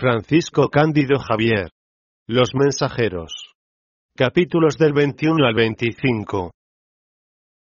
[0.00, 1.68] Francisco Cándido Javier.
[2.26, 3.52] Los mensajeros.
[4.16, 6.52] Capítulos del 21 al 25.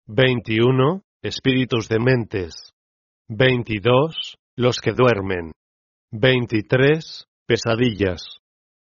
[0.06, 1.02] 21.
[1.24, 2.74] Espíritus dementes.
[3.28, 4.36] 22.
[4.56, 5.52] Los que duermen.
[6.12, 7.26] 23.
[7.48, 8.22] Pesadillas.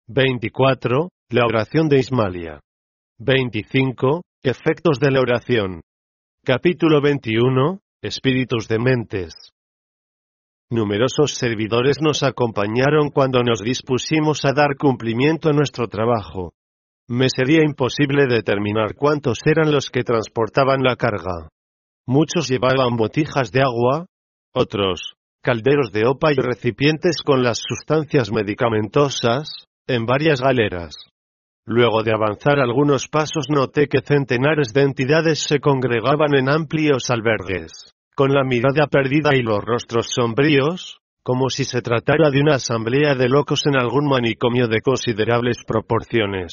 [0.08, 1.08] 24.
[1.30, 2.60] La oración de Ismalia.
[3.18, 4.24] 25.
[4.44, 5.80] Efectos de la oración.
[6.44, 7.80] Capítulo 21.
[8.02, 9.54] Espíritus dementes.
[10.70, 16.52] Numerosos servidores nos acompañaron cuando nos dispusimos a dar cumplimiento a nuestro trabajo.
[17.08, 21.48] Me sería imposible determinar cuántos eran los que transportaban la carga.
[22.06, 24.08] Muchos llevaban botijas de agua,
[24.54, 29.48] otros, calderos de opa y recipientes con las sustancias medicamentosas,
[29.88, 30.96] en varias galeras.
[31.66, 37.94] Luego de avanzar algunos pasos noté que centenares de entidades se congregaban en amplios albergues
[38.18, 43.14] con la mirada perdida y los rostros sombríos, como si se tratara de una asamblea
[43.14, 46.52] de locos en algún manicomio de considerables proporciones.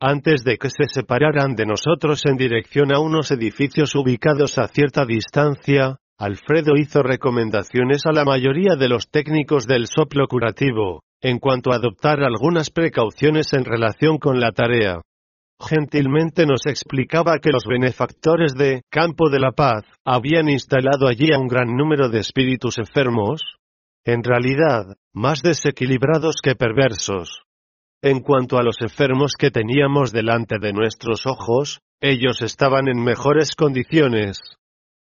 [0.00, 5.04] Antes de que se separaran de nosotros en dirección a unos edificios ubicados a cierta
[5.06, 11.70] distancia, Alfredo hizo recomendaciones a la mayoría de los técnicos del soplo curativo, en cuanto
[11.70, 15.02] a adoptar algunas precauciones en relación con la tarea
[15.60, 21.38] gentilmente nos explicaba que los benefactores de Campo de la Paz habían instalado allí a
[21.38, 23.42] un gran número de espíritus enfermos,
[24.04, 27.42] en realidad, más desequilibrados que perversos.
[28.02, 33.54] En cuanto a los enfermos que teníamos delante de nuestros ojos, ellos estaban en mejores
[33.54, 34.40] condiciones.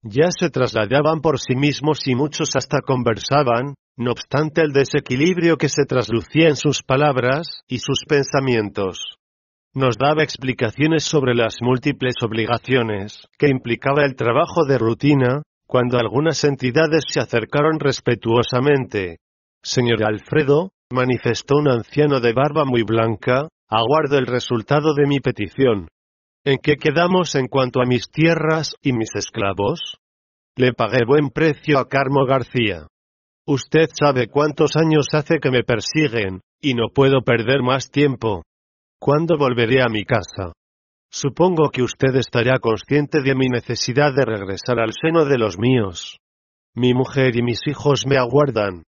[0.02, 5.70] Ya se trasladaban por sí mismos y muchos hasta conversaban, no obstante el desequilibrio que
[5.70, 9.19] se traslucía en sus palabras y sus pensamientos
[9.74, 16.44] nos daba explicaciones sobre las múltiples obligaciones que implicaba el trabajo de rutina, cuando algunas
[16.44, 19.18] entidades se acercaron respetuosamente.
[19.62, 25.88] Señor Alfredo, manifestó un anciano de barba muy blanca, aguardo el resultado de mi petición.
[26.44, 29.98] ¿En qué quedamos en cuanto a mis tierras y mis esclavos?
[30.56, 32.88] Le pagué buen precio a Carmo García.
[33.46, 38.44] Usted sabe cuántos años hace que me persiguen, y no puedo perder más tiempo.
[39.02, 40.52] ¿Cuándo volveré a mi casa?
[41.10, 46.18] Supongo que usted estará consciente de mi necesidad de regresar al seno de los míos.
[46.76, 48.84] Mi mujer y mis hijos me aguardan.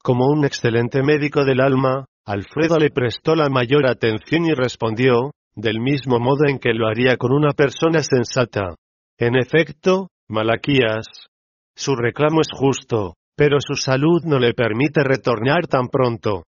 [0.00, 5.80] Como un excelente médico del alma, Alfredo le prestó la mayor atención y respondió, del
[5.80, 8.76] mismo modo en que lo haría con una persona sensata.
[9.18, 11.06] En efecto, Malaquías.
[11.74, 16.44] Su reclamo es justo, pero su salud no le permite retornar tan pronto.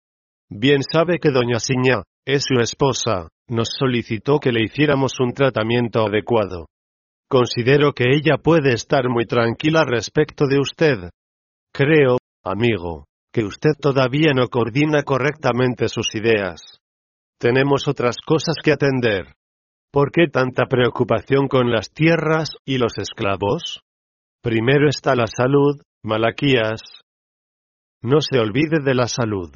[0.51, 6.05] Bien sabe que doña Siña, es su esposa, nos solicitó que le hiciéramos un tratamiento
[6.05, 6.67] adecuado.
[7.29, 11.11] Considero que ella puede estar muy tranquila respecto de usted.
[11.73, 16.81] Creo, amigo, que usted todavía no coordina correctamente sus ideas.
[17.39, 19.35] Tenemos otras cosas que atender.
[19.93, 23.83] ¿Por qué tanta preocupación con las tierras y los esclavos?
[24.43, 26.83] Primero está la salud, Malaquías.
[28.03, 29.55] No se olvide de la salud.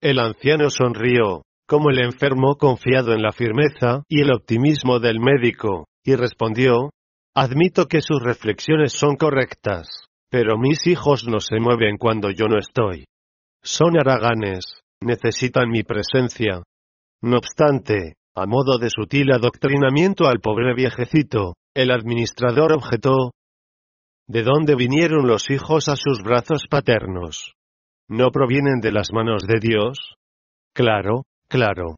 [0.00, 5.86] El anciano sonrió, como el enfermo confiado en la firmeza y el optimismo del médico,
[6.04, 6.90] y respondió,
[7.32, 9.86] Admito que sus reflexiones son correctas,
[10.28, 13.04] pero mis hijos no se mueven cuando yo no estoy.
[13.62, 16.60] Son haraganes, necesitan mi presencia.
[17.22, 23.30] No obstante, a modo de sutil adoctrinamiento al pobre viejecito, el administrador objetó,
[24.26, 27.52] ¿De dónde vinieron los hijos a sus brazos paternos?
[28.08, 30.16] ¿No provienen de las manos de Dios?
[30.74, 31.96] Claro, Claro.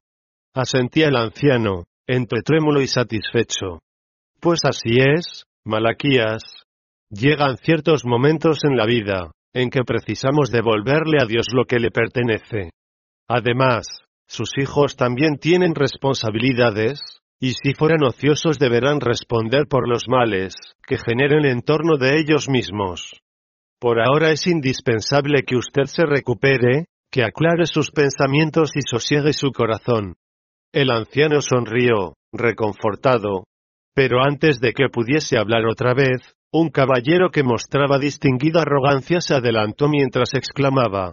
[0.55, 3.81] Asentía el anciano, entre trémulo y satisfecho.
[4.41, 6.43] Pues así es, Malaquías.
[7.11, 11.91] Llegan ciertos momentos en la vida, en que precisamos devolverle a Dios lo que le
[11.91, 12.71] pertenece.
[13.29, 13.87] Además,
[14.27, 17.01] sus hijos también tienen responsabilidades,
[17.39, 20.55] y si fueran ociosos deberán responder por los males
[20.87, 23.21] que generen en torno de ellos mismos.
[23.79, 29.53] Por ahora es indispensable que usted se recupere, que aclare sus pensamientos y sosiegue su
[29.53, 30.15] corazón.
[30.73, 33.45] El anciano sonrió, reconfortado.
[33.95, 39.35] Pero antes de que pudiese hablar otra vez, un caballero que mostraba distinguida arrogancia se
[39.35, 41.13] adelantó mientras exclamaba.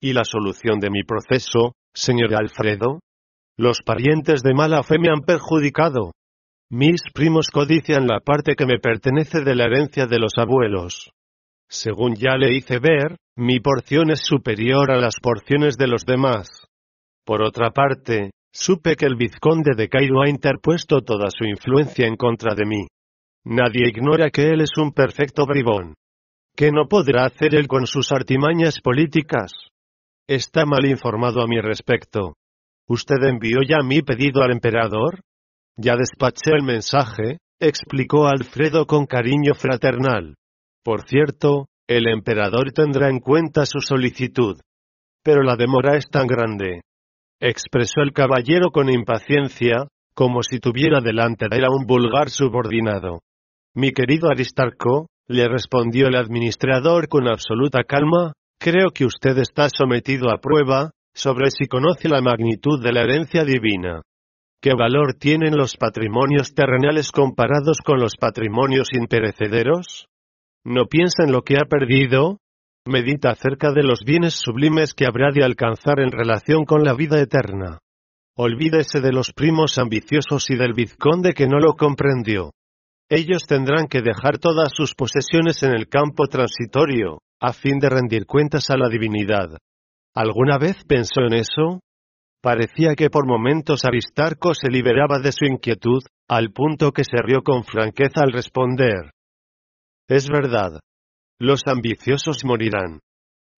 [0.00, 3.00] ¿Y la solución de mi proceso, señor Alfredo?
[3.58, 6.12] Los parientes de mala fe me han perjudicado.
[6.70, 11.10] Mis primos codician la parte que me pertenece de la herencia de los abuelos.
[11.68, 16.48] Según ya le hice ver, mi porción es superior a las porciones de los demás.
[17.24, 22.16] Por otra parte, supe que el vizconde de Cairo ha interpuesto toda su influencia en
[22.16, 22.86] contra de mí.
[23.44, 25.94] Nadie ignora que él es un perfecto bribón.
[26.56, 29.52] ¿Qué no podrá hacer él con sus artimañas políticas?
[30.28, 32.36] Está mal informado a mi respecto.
[32.86, 35.20] ¿Usted envió ya mi pedido al emperador?
[35.76, 40.36] Ya despaché el mensaje, explicó Alfredo con cariño fraternal.
[40.84, 44.60] Por cierto, el emperador tendrá en cuenta su solicitud.
[45.22, 46.82] Pero la demora es tan grande.
[47.40, 53.20] Expresó el caballero con impaciencia, como si tuviera delante de él a un vulgar subordinado.
[53.74, 60.30] Mi querido Aristarco, le respondió el administrador con absoluta calma, creo que usted está sometido
[60.30, 64.02] a prueba, sobre si conoce la magnitud de la herencia divina.
[64.60, 70.06] ¿Qué valor tienen los patrimonios terrenales comparados con los patrimonios imperecederos?
[70.64, 72.38] ¿No piensa en lo que ha perdido?
[72.86, 77.20] Medita acerca de los bienes sublimes que habrá de alcanzar en relación con la vida
[77.20, 77.78] eterna.
[78.36, 82.52] Olvídese de los primos ambiciosos y del vizconde que no lo comprendió.
[83.10, 88.24] Ellos tendrán que dejar todas sus posesiones en el campo transitorio, a fin de rendir
[88.24, 89.58] cuentas a la divinidad.
[90.14, 91.80] ¿Alguna vez pensó en eso?
[92.42, 97.42] Parecía que por momentos Aristarco se liberaba de su inquietud, al punto que se rió
[97.42, 99.12] con franqueza al responder.
[100.08, 100.80] Es verdad.
[101.40, 103.00] Los ambiciosos morirán.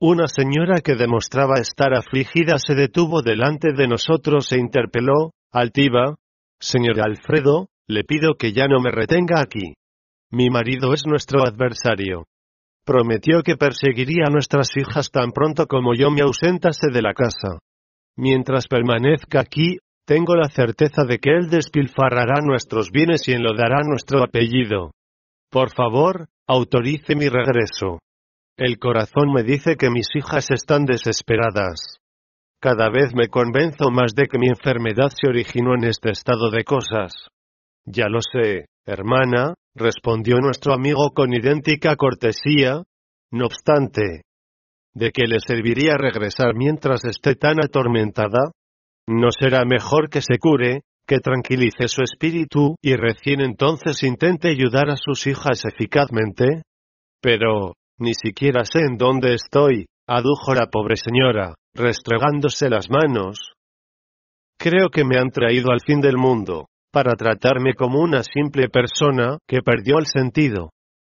[0.01, 6.17] Una señora que demostraba estar afligida se detuvo delante de nosotros e interpeló, altiva,
[6.61, 9.75] Señor Alfredo, le pido que ya no me retenga aquí.
[10.31, 12.27] Mi marido es nuestro adversario.
[12.85, 17.59] Prometió que perseguiría a nuestras hijas tan pronto como yo me ausentase de la casa.
[18.17, 24.23] Mientras permanezca aquí, tengo la certeza de que él despilfarrará nuestros bienes y enlodará nuestro
[24.23, 24.93] apellido.
[25.51, 27.99] Por favor, autorice mi regreso.
[28.57, 31.99] El corazón me dice que mis hijas están desesperadas.
[32.61, 36.65] Cada vez me convenzo más de que mi enfermedad se originó en este estado de
[36.65, 37.13] cosas.
[37.85, 42.83] Ya lo sé, hermana, respondió nuestro amigo con idéntica cortesía.
[43.31, 44.23] No obstante,
[44.95, 48.53] ¿de qué le serviría regresar mientras esté tan atormentada?
[49.07, 54.91] ¿No será mejor que se cure, que tranquilice su espíritu y recién entonces intente ayudar
[54.91, 56.63] a sus hijas eficazmente?
[57.21, 63.53] Pero, ni siquiera sé en dónde estoy, adujo la pobre señora, restregándose las manos.
[64.59, 69.39] Creo que me han traído al fin del mundo, para tratarme como una simple persona
[69.47, 70.71] que perdió el sentido.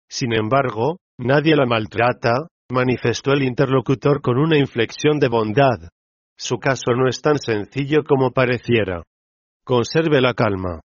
[0.10, 5.90] Sin embargo, nadie la maltrata, manifestó el interlocutor con una inflexión de bondad.
[6.38, 9.04] Su caso no es tan sencillo como pareciera.
[9.64, 10.82] Conserve la calma.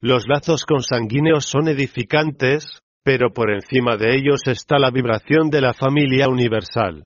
[0.00, 5.74] Los lazos consanguíneos son edificantes, pero por encima de ellos está la vibración de la
[5.74, 7.04] familia universal.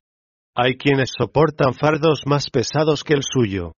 [0.54, 3.72] Hay quienes soportan fardos más pesados que el suyo.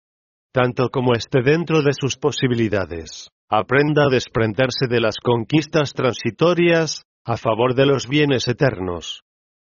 [0.53, 3.29] Tanto como esté dentro de sus posibilidades.
[3.49, 9.23] Aprenda a desprenderse de las conquistas transitorias, a favor de los bienes eternos.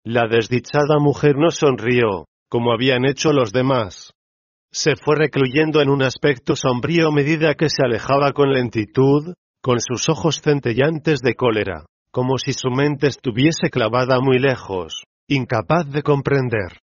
[0.04, 4.12] La desdichada mujer no sonrió, como habían hecho los demás.
[4.78, 9.80] Se fue recluyendo en un aspecto sombrío a medida que se alejaba con lentitud, con
[9.80, 16.02] sus ojos centellantes de cólera, como si su mente estuviese clavada muy lejos, incapaz de
[16.02, 16.80] comprender.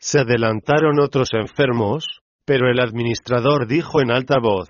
[0.00, 4.68] Se adelantaron otros enfermos, pero el administrador dijo en alta voz,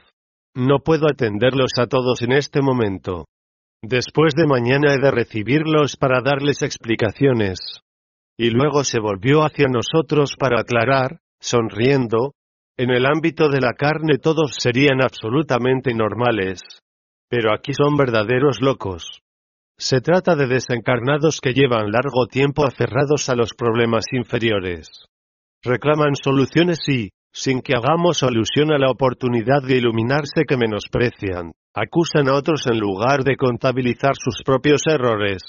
[0.55, 3.25] no puedo atenderlos a todos en este momento.
[3.81, 7.61] Después de mañana he de recibirlos para darles explicaciones.
[8.37, 12.35] Y luego se volvió hacia nosotros para aclarar, sonriendo,
[12.79, 16.61] en el ámbito de la carne todos serían absolutamente normales.
[17.29, 19.21] Pero aquí son verdaderos locos.
[19.77, 24.89] Se trata de desencarnados que llevan largo tiempo aferrados a los problemas inferiores.
[25.63, 32.29] Reclaman soluciones y, sin que hagamos alusión a la oportunidad de iluminarse que menosprecian, acusan
[32.29, 35.43] a otros en lugar de contabilizar sus propios errores.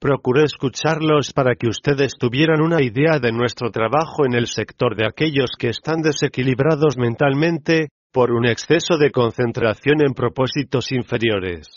[0.00, 5.04] Procuré escucharlos para que ustedes tuvieran una idea de nuestro trabajo en el sector de
[5.04, 11.68] aquellos que están desequilibrados mentalmente, por un exceso de concentración en propósitos inferiores.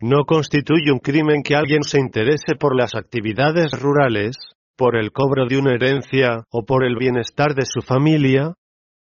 [0.00, 4.36] No constituye un crimen que alguien se interese por las actividades rurales,
[4.76, 8.54] por el cobro de una herencia o por el bienestar de su familia,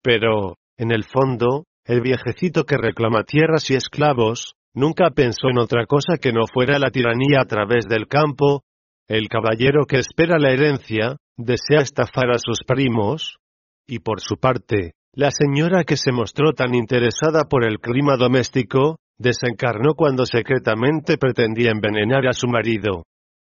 [0.03, 5.85] pero, en el fondo, el viejecito que reclama tierras y esclavos, nunca pensó en otra
[5.85, 8.63] cosa que no fuera la tiranía a través del campo,
[9.07, 13.37] el caballero que espera la herencia, desea estafar a sus primos,
[13.87, 18.97] y por su parte, la señora que se mostró tan interesada por el clima doméstico,
[19.17, 23.03] desencarnó cuando secretamente pretendía envenenar a su marido.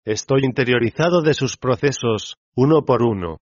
[0.06, 3.38] Estoy interiorizado de sus procesos, uno por uno.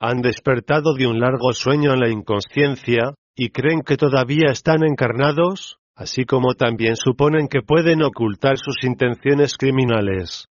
[0.00, 5.76] Han despertado de un largo sueño en la inconsciencia, y creen que todavía están encarnados,
[6.00, 10.46] así como también suponen que pueden ocultar sus intenciones criminales.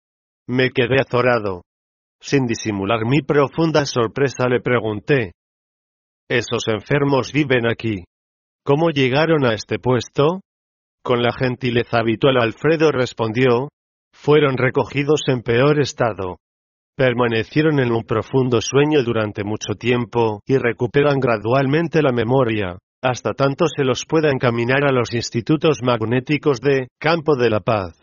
[0.49, 1.65] Me quedé azorado.
[2.19, 5.33] Sin disimular mi profunda sorpresa le pregunté.
[6.31, 8.05] ¿Esos enfermos viven aquí?
[8.65, 10.41] ¿Cómo llegaron a este puesto?
[11.03, 13.69] Con la gentileza habitual Alfredo respondió,
[14.15, 16.39] fueron recogidos en peor estado.
[16.97, 23.67] Permanecieron en un profundo sueño durante mucho tiempo y recuperan gradualmente la memoria, hasta tanto
[23.69, 28.03] se los pueda encaminar a los institutos magnéticos de Campo de la Paz.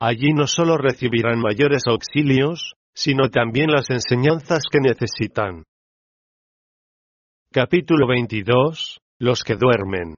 [0.00, 5.64] Allí no solo recibirán mayores auxilios, sino también las enseñanzas que necesitan.
[7.52, 9.00] Capítulo 22.
[9.18, 10.14] Los que duermen.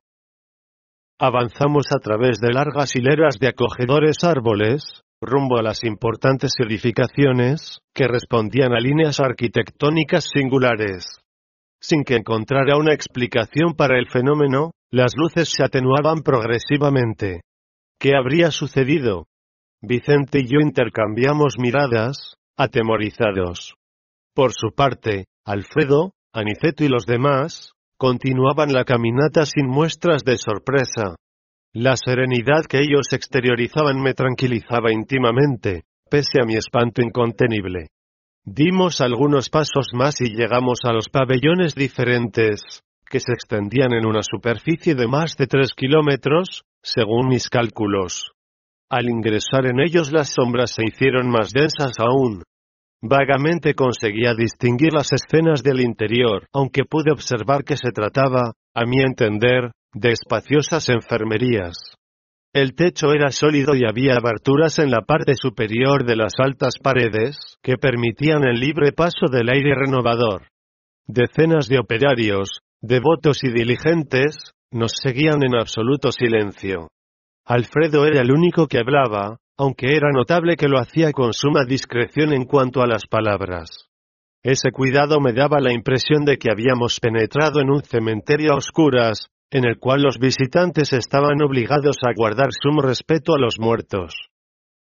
[1.19, 8.07] Avanzamos a través de largas hileras de acogedores árboles, rumbo a las importantes edificaciones, que
[8.07, 11.22] respondían a líneas arquitectónicas singulares.
[11.83, 17.41] Sin que encontrara una explicación para el fenómeno, las luces se atenuaban progresivamente.
[17.99, 19.27] ¿Qué habría sucedido?
[19.81, 23.75] Vicente y yo intercambiamos miradas, atemorizados.
[24.33, 31.17] Por su parte, Alfredo, Aniceto y los demás, continuaban la caminata sin muestras de sorpresa.
[31.75, 37.89] La serenidad que ellos exteriorizaban me tranquilizaba íntimamente, pese a mi espanto incontenible.
[38.45, 44.23] Dimos algunos pasos más y llegamos a los pabellones diferentes, que se extendían en una
[44.23, 48.33] superficie de más de tres kilómetros, según mis cálculos.
[48.91, 52.43] Al ingresar en ellos las sombras se hicieron más densas aún,
[53.05, 59.01] Vagamente conseguía distinguir las escenas del interior, aunque pude observar que se trataba, a mi
[59.01, 61.97] entender, de espaciosas enfermerías.
[62.55, 67.57] El techo era sólido y había aberturas en la parte superior de las altas paredes,
[67.63, 70.49] que permitían el libre paso del aire renovador.
[71.07, 76.89] Decenas de operarios, devotos y diligentes, nos seguían en absoluto silencio.
[77.47, 82.35] Alfredo era el único que hablaba, aunque era notable que lo hacía con suma discreción
[82.35, 83.89] en cuanto a las palabras.
[84.43, 89.29] Ese cuidado me daba la impresión de que habíamos penetrado en un cementerio a oscuras,
[89.53, 94.15] en el cual los visitantes estaban obligados a guardar sumo respeto a los muertos.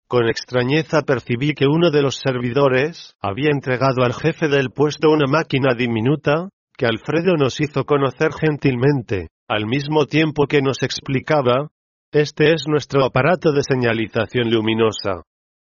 [0.08, 5.28] Con extrañeza percibí que uno de los servidores había entregado al jefe del puesto una
[5.28, 11.70] máquina diminuta, que Alfredo nos hizo conocer gentilmente, al mismo tiempo que nos explicaba,
[12.14, 15.24] este es nuestro aparato de señalización luminosa.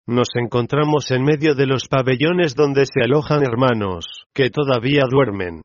[0.08, 5.62] Nos encontramos en medio de los pabellones donde se alojan hermanos, que todavía duermen.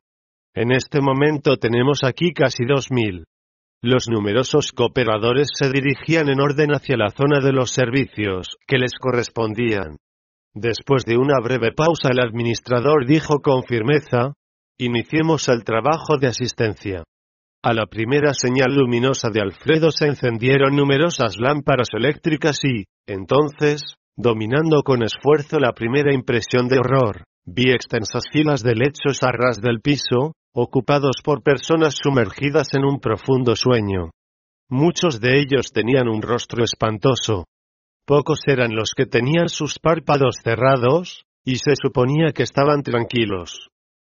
[0.55, 3.25] En este momento tenemos aquí casi dos mil.
[3.81, 8.93] Los numerosos cooperadores se dirigían en orden hacia la zona de los servicios, que les
[8.99, 9.97] correspondían.
[10.53, 14.33] Después de una breve pausa el administrador dijo con firmeza,
[14.79, 17.03] Iniciemos el trabajo de asistencia.
[17.63, 24.83] A la primera señal luminosa de Alfredo se encendieron numerosas lámparas eléctricas y, entonces, dominando
[24.83, 29.79] con esfuerzo la primera impresión de horror, vi extensas filas de lechos a ras del
[29.79, 34.11] piso, ocupados por personas sumergidas en un profundo sueño.
[34.69, 37.45] Muchos de ellos tenían un rostro espantoso.
[38.05, 43.69] Pocos eran los que tenían sus párpados cerrados, y se suponía que estaban tranquilos.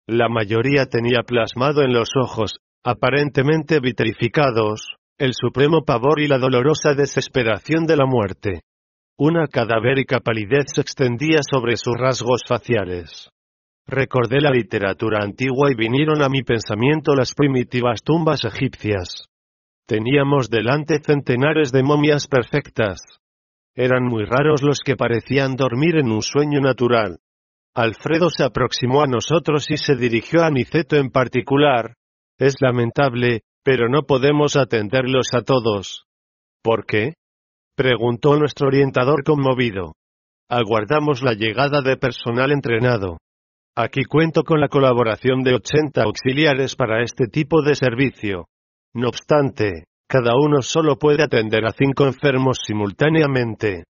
[0.08, 6.94] La mayoría tenía plasmado en los ojos, aparentemente vitrificados, el supremo pavor y la dolorosa
[6.94, 8.62] desesperación de la muerte.
[9.18, 13.30] Una cadavérica palidez se extendía sobre sus rasgos faciales.
[13.88, 19.26] Recordé la literatura antigua y vinieron a mi pensamiento las primitivas tumbas egipcias.
[19.86, 23.02] Teníamos delante centenares de momias perfectas.
[23.76, 27.20] Eran muy raros los que parecían dormir en un sueño natural.
[27.76, 31.96] Alfredo se aproximó a nosotros y se dirigió a Niceto en particular,
[32.40, 36.06] es lamentable, pero no podemos atenderlos a todos.
[36.64, 37.14] ¿Por qué?
[37.76, 39.94] preguntó nuestro orientador conmovido.
[40.50, 43.18] Aguardamos la llegada de personal entrenado.
[43.76, 48.46] Aquí cuento con la colaboración de 80 auxiliares para este tipo de servicio.
[48.94, 53.86] No obstante, cada uno solo puede atender a cinco enfermos simultáneamente.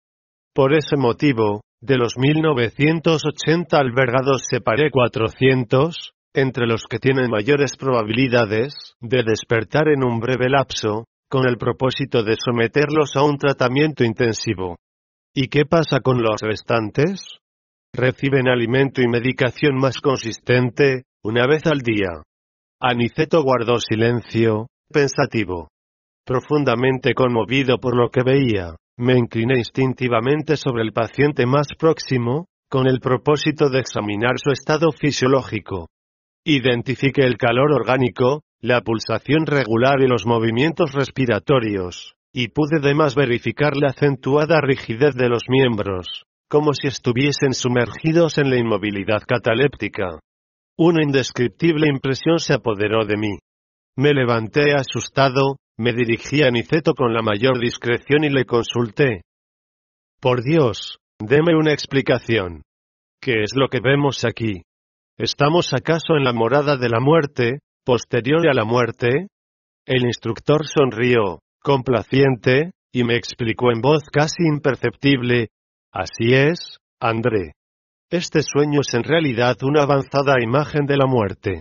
[0.55, 8.95] Por ese motivo, de los 1980 albergados separé 400, entre los que tienen mayores probabilidades
[9.01, 14.77] de despertar en un breve lapso, con el propósito de someterlos a un tratamiento intensivo.
[15.35, 17.42] ¿Y qué pasa con los restantes?
[17.95, 22.23] Reciben alimento y medicación más consistente, una vez al día.
[22.81, 25.69] Aniceto guardó silencio, pensativo.
[26.25, 32.87] Profundamente conmovido por lo que veía, me incliné instintivamente sobre el paciente más próximo, con
[32.87, 35.89] el propósito de examinar su estado fisiológico.
[36.47, 43.77] Identifiqué el calor orgánico, la pulsación regular y los movimientos respiratorios, y pude además verificar
[43.77, 50.19] la acentuada rigidez de los miembros, como si estuviesen sumergidos en la inmovilidad cataléptica.
[50.77, 53.39] Una indescriptible impresión se apoderó de mí.
[53.97, 59.23] Me levanté asustado, me dirigí a Niceto con la mayor discreción y le consulté.
[60.21, 62.61] Por Dios, deme una explicación.
[63.19, 64.61] ¿Qué es lo que vemos aquí?
[65.17, 69.29] ¿Estamos acaso en la morada de la muerte, posterior a la muerte?
[69.87, 75.49] El instructor sonrió, complaciente, y me explicó en voz casi imperceptible.
[75.93, 77.53] Así es, André.
[78.11, 81.61] Este sueño es en realidad una avanzada imagen de la muerte.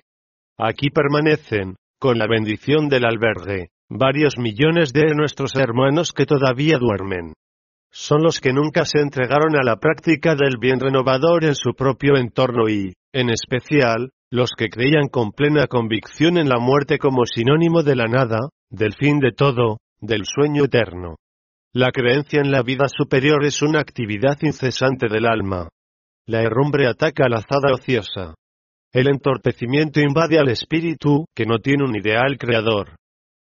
[0.57, 7.33] Aquí permanecen, con la bendición del albergue, varios millones de nuestros hermanos que todavía duermen.
[7.91, 12.15] Son los que nunca se entregaron a la práctica del bien renovador en su propio
[12.15, 17.83] entorno y, en especial, los que creían con plena convicción en la muerte como sinónimo
[17.83, 21.17] de la nada, del fin de todo, del sueño eterno.
[21.73, 25.69] La creencia en la vida superior es una actividad incesante del alma.
[26.27, 28.35] La herrumbre ataca la azada ociosa.
[28.93, 32.95] El entorpecimiento invade al espíritu, que no tiene un ideal creador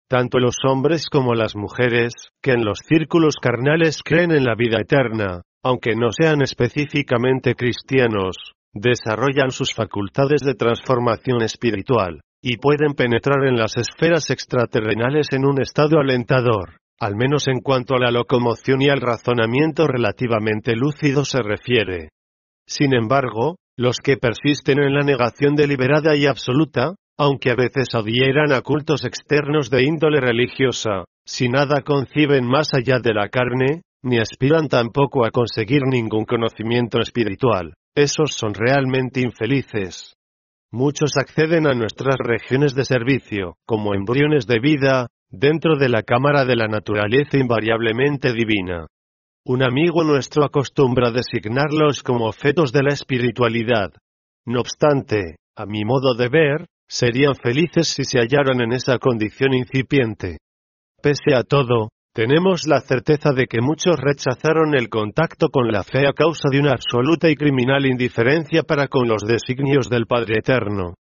[0.08, 4.78] tanto los hombres como las mujeres, que en los círculos carnales creen en la vida
[4.80, 8.36] eterna, aunque no sean específicamente cristianos,
[8.72, 15.60] desarrollan sus facultades de transformación espiritual, y pueden penetrar en las esferas extraterrenales en un
[15.60, 21.42] estado alentador, al menos en cuanto a la locomoción y al razonamiento relativamente lúcido se
[21.42, 22.10] refiere.
[22.66, 28.52] Sin embargo, los que persisten en la negación deliberada y absoluta, aunque a veces adhieran
[28.52, 34.18] a cultos externos de índole religiosa, si nada conciben más allá de la carne, ni
[34.18, 40.14] aspiran tampoco a conseguir ningún conocimiento espiritual, esos son realmente infelices.
[40.70, 46.44] Muchos acceden a nuestras regiones de servicio, como embriones de vida, dentro de la cámara
[46.44, 48.86] de la naturaleza invariablemente divina.
[49.46, 53.90] Un amigo nuestro acostumbra designarlos como fetos de la espiritualidad.
[54.46, 59.54] No obstante, a mi modo de ver, serían felices si se hallaran en esa condición
[59.54, 60.38] incipiente.
[61.02, 66.06] Pese a todo, tenemos la certeza de que muchos rechazaron el contacto con la fe
[66.06, 70.94] a causa de una absoluta y criminal indiferencia para con los designios del Padre Eterno.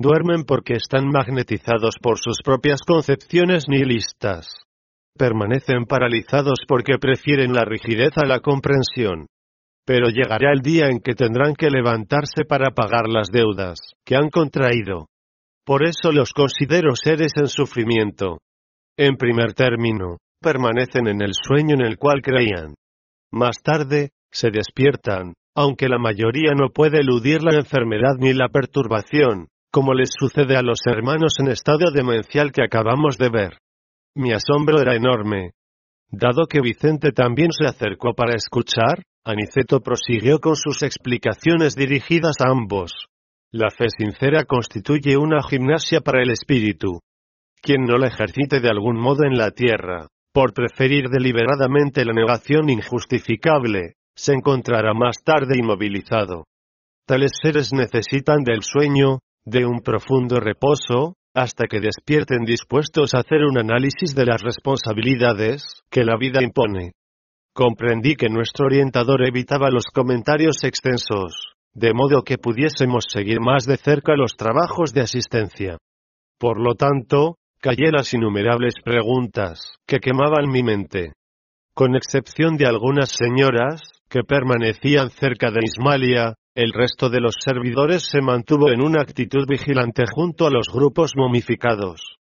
[0.00, 4.46] Duermen porque están magnetizados por sus propias concepciones nihilistas.
[5.18, 9.26] Permanecen paralizados porque prefieren la rigidez a la comprensión.
[9.84, 14.30] Pero llegará el día en que tendrán que levantarse para pagar las deudas que han
[14.30, 15.08] contraído.
[15.64, 18.38] Por eso los considero seres en sufrimiento.
[18.96, 22.74] En primer término, permanecen en el sueño en el cual creían.
[23.32, 29.48] Más tarde, se despiertan, aunque la mayoría no puede eludir la enfermedad ni la perturbación,
[29.70, 33.58] como les sucede a los hermanos en estado demencial que acabamos de ver.
[34.14, 35.52] Mi asombro era enorme.
[36.10, 42.50] Dado que Vicente también se acercó para escuchar, Aniceto prosiguió con sus explicaciones dirigidas a
[42.50, 42.92] ambos.
[43.52, 47.00] La fe sincera constituye una gimnasia para el espíritu.
[47.60, 52.70] Quien no la ejercite de algún modo en la tierra, por preferir deliberadamente la negación
[52.70, 56.44] injustificable, se encontrará más tarde inmovilizado.
[57.06, 59.18] Tales seres necesitan del sueño,
[59.48, 65.82] de un profundo reposo, hasta que despierten dispuestos a hacer un análisis de las responsabilidades
[65.90, 66.92] que la vida impone.
[67.54, 71.34] Comprendí que nuestro orientador evitaba los comentarios extensos,
[71.72, 75.78] de modo que pudiésemos seguir más de cerca los trabajos de asistencia.
[76.38, 81.12] Por lo tanto, callé las innumerables preguntas que quemaban mi mente.
[81.74, 88.08] Con excepción de algunas señoras, que permanecían cerca de Ismalia, el resto de los servidores
[88.10, 92.16] se mantuvo en una actitud vigilante junto a los grupos momificados.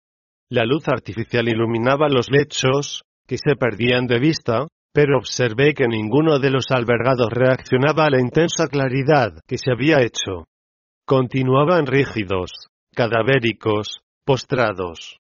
[0.51, 6.39] La luz artificial iluminaba los lechos, que se perdían de vista, pero observé que ninguno
[6.39, 10.47] de los albergados reaccionaba a la intensa claridad que se había hecho.
[11.07, 12.51] Continuaban rígidos,
[12.95, 15.19] cadavéricos, postrados.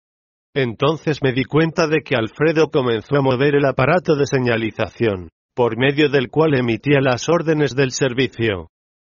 [0.54, 5.78] Entonces me di cuenta de que Alfredo comenzó a mover el aparato de señalización, por
[5.78, 8.70] medio del cual emitía las órdenes del servicio.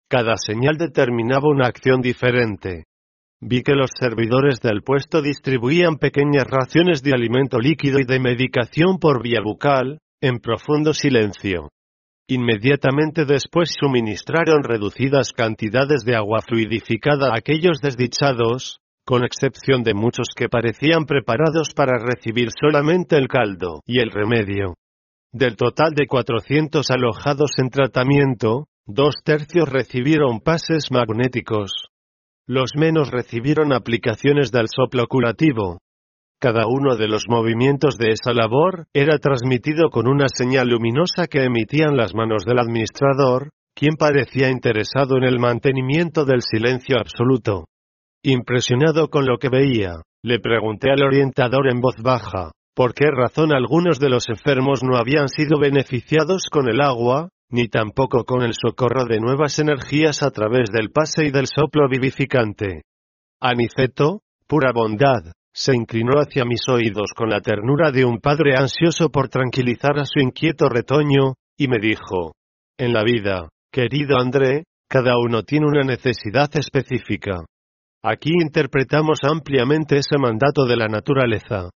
[0.09, 2.85] Cada señal determinaba una acción diferente.
[3.41, 8.99] Vi que los servidores del puesto distribuían pequeñas raciones de alimento líquido y de medicación
[8.99, 11.69] por vía bucal, en profundo silencio.
[12.27, 20.29] Inmediatamente después suministraron reducidas cantidades de agua fluidificada a aquellos desdichados, con excepción de muchos
[20.35, 24.75] que parecían preparados para recibir solamente el caldo y el remedio.
[25.35, 31.73] Del total de 400 alojados en tratamiento, dos tercios recibieron pases magnéticos.
[32.47, 35.81] Los menos recibieron aplicaciones del soplo curativo.
[36.41, 41.43] Cada uno de los movimientos de esa labor era transmitido con una señal luminosa que
[41.43, 47.65] emitían las manos del administrador, quien parecía interesado en el mantenimiento del silencio absoluto.
[48.23, 53.53] Impresionado con lo que veía, le pregunté al orientador en voz baja, por qué razón
[53.53, 58.55] algunos de los enfermos no habían sido beneficiados con el agua, ni tampoco con el
[58.55, 62.83] socorro de nuevas energías a través del pase y del soplo vivificante.
[63.41, 69.09] Aniceto, pura bondad, se inclinó hacia mis oídos con la ternura de un padre ansioso
[69.11, 72.33] por tranquilizar a su inquieto retoño, y me dijo,
[72.77, 77.45] En la vida, querido André, cada uno tiene una necesidad específica.
[78.03, 81.71] Aquí interpretamos ampliamente ese mandato de la naturaleza.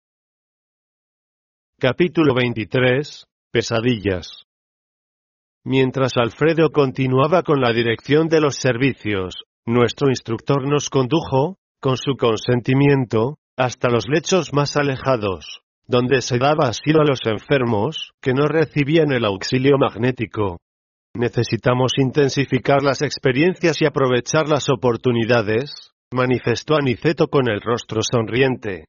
[1.81, 3.27] Capítulo 23.
[3.51, 4.45] Pesadillas.
[5.65, 9.35] Mientras Alfredo continuaba con la dirección de los servicios,
[9.67, 16.69] nuestro instructor nos condujo, con su consentimiento, hasta los lechos más alejados, donde se daba
[16.69, 20.61] asilo a los enfermos, que no recibían el auxilio magnético.
[21.13, 28.87] Necesitamos intensificar las experiencias y aprovechar las oportunidades, manifestó Aniceto con el rostro sonriente.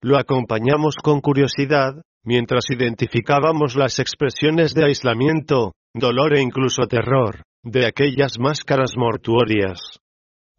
[0.00, 7.86] Lo acompañamos con curiosidad, mientras identificábamos las expresiones de aislamiento, dolor e incluso terror, de
[7.86, 9.80] aquellas máscaras mortuorias.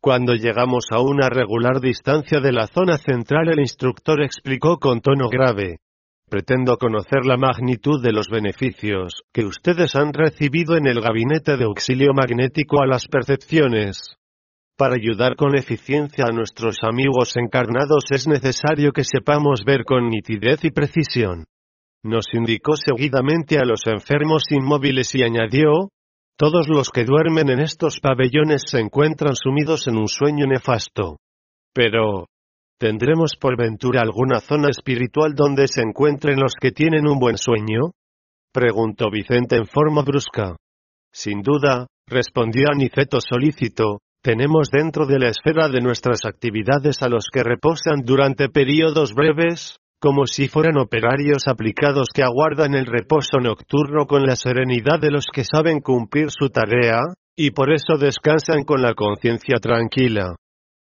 [0.02, 5.30] Cuando llegamos a una regular distancia de la zona central el instructor explicó con tono
[5.30, 5.78] grave.
[6.30, 11.64] Pretendo conocer la magnitud de los beneficios que ustedes han recibido en el gabinete de
[11.64, 14.18] auxilio magnético a las percepciones.
[14.76, 20.66] Para ayudar con eficiencia a nuestros amigos encarnados es necesario que sepamos ver con nitidez
[20.66, 21.46] y precisión.
[22.04, 25.90] Nos indicó seguidamente a los enfermos inmóviles y añadió,
[26.38, 31.18] todos los que duermen en estos pabellones se encuentran sumidos en un sueño nefasto.
[31.74, 32.28] Pero,
[32.78, 37.92] ¿tendremos por ventura alguna zona espiritual donde se encuentren los que tienen un buen sueño?
[38.52, 40.58] preguntó Vicente en forma brusca.
[41.12, 47.28] Sin duda, respondió Aniceto solícito, tenemos dentro de la esfera de nuestras actividades a los
[47.32, 54.06] que reposan durante periodos breves, como si fueran operarios aplicados que aguardan el reposo nocturno
[54.06, 57.00] con la serenidad de los que saben cumplir su tarea,
[57.38, 60.36] y por eso descansan con la conciencia tranquila.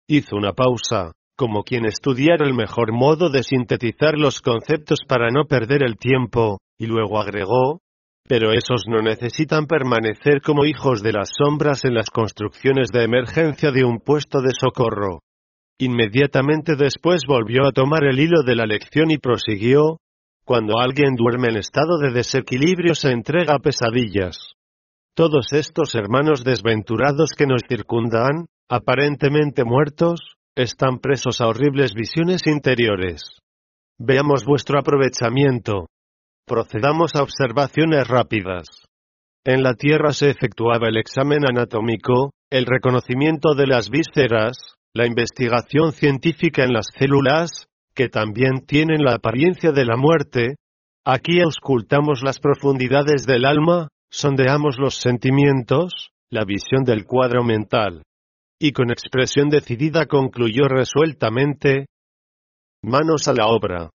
[0.07, 5.45] Hizo una pausa, como quien estudiara el mejor modo de sintetizar los conceptos para no
[5.45, 7.79] perder el tiempo, y luego agregó,
[8.29, 13.71] pero esos no necesitan permanecer como hijos de las sombras en las construcciones de emergencia
[13.71, 15.21] de un puesto de socorro.
[15.79, 19.99] Inmediatamente después volvió a tomar el hilo de la lección y prosiguió,
[20.45, 24.53] cuando alguien duerme en estado de desequilibrio se entrega a pesadillas.
[25.13, 30.19] Todos estos hermanos desventurados que nos circundan, aparentemente muertos,
[30.55, 33.23] están presos a horribles visiones interiores.
[33.99, 35.87] Veamos vuestro aprovechamiento,
[36.47, 38.67] Procedamos a observaciones rápidas.
[39.43, 45.91] En la Tierra se efectuaba el examen anatómico, el reconocimiento de las vísceras, la investigación
[45.91, 50.55] científica en las células, que también tienen la apariencia de la muerte.
[51.05, 58.03] Aquí auscultamos las profundidades del alma, sondeamos los sentimientos, la visión del cuadro mental.
[58.59, 61.87] Y con expresión decidida concluyó resueltamente,
[62.81, 63.89] manos a la obra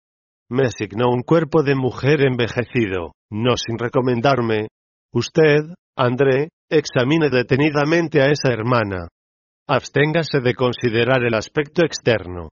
[0.51, 4.67] me asignó un cuerpo de mujer envejecido, no sin recomendarme.
[5.13, 5.61] Usted,
[5.97, 9.09] André, examine detenidamente a esa hermana.
[9.73, 12.49] Absténgase de considerar el aspecto externo.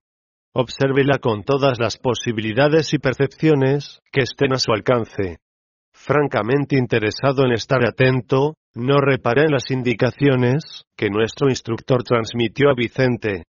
[0.55, 5.39] Obsérvela con todas las posibilidades y percepciones que estén a su alcance.
[5.93, 12.75] Francamente interesado en estar atento, no reparé en las indicaciones que nuestro instructor transmitió a
[12.77, 13.47] Vicente.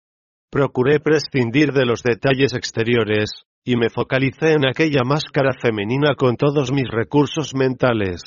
[0.48, 3.30] Procuré prescindir de los detalles exteriores,
[3.64, 8.22] y me focalicé en aquella máscara femenina con todos mis recursos mentales.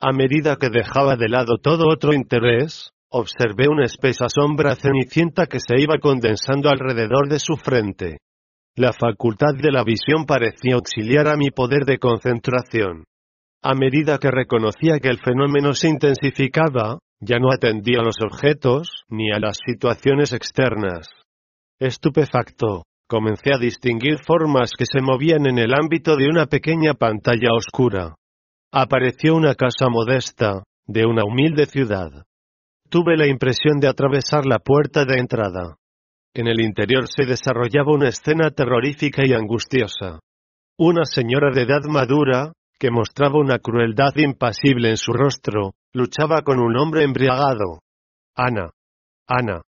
[0.00, 5.58] A medida que dejaba de lado todo otro interés, observé una espesa sombra cenicienta que
[5.58, 8.18] se iba condensando alrededor de su frente.
[8.76, 13.04] La facultad de la visión parecía auxiliar a mi poder de concentración.
[13.62, 19.04] A medida que reconocía que el fenómeno se intensificaba, ya no atendía a los objetos,
[19.08, 21.08] ni a las situaciones externas.
[21.80, 27.54] Estupefacto, comencé a distinguir formas que se movían en el ámbito de una pequeña pantalla
[27.56, 28.14] oscura.
[28.70, 32.25] Apareció una casa modesta, de una humilde ciudad.
[32.88, 35.76] Tuve la impresión de atravesar la puerta de entrada.
[36.34, 40.20] En el interior se desarrollaba una escena terrorífica y angustiosa.
[40.78, 46.60] Una señora de edad madura, que mostraba una crueldad impasible en su rostro, luchaba con
[46.60, 47.80] un hombre embriagado.
[48.36, 48.70] Ana.
[49.26, 49.62] Ana.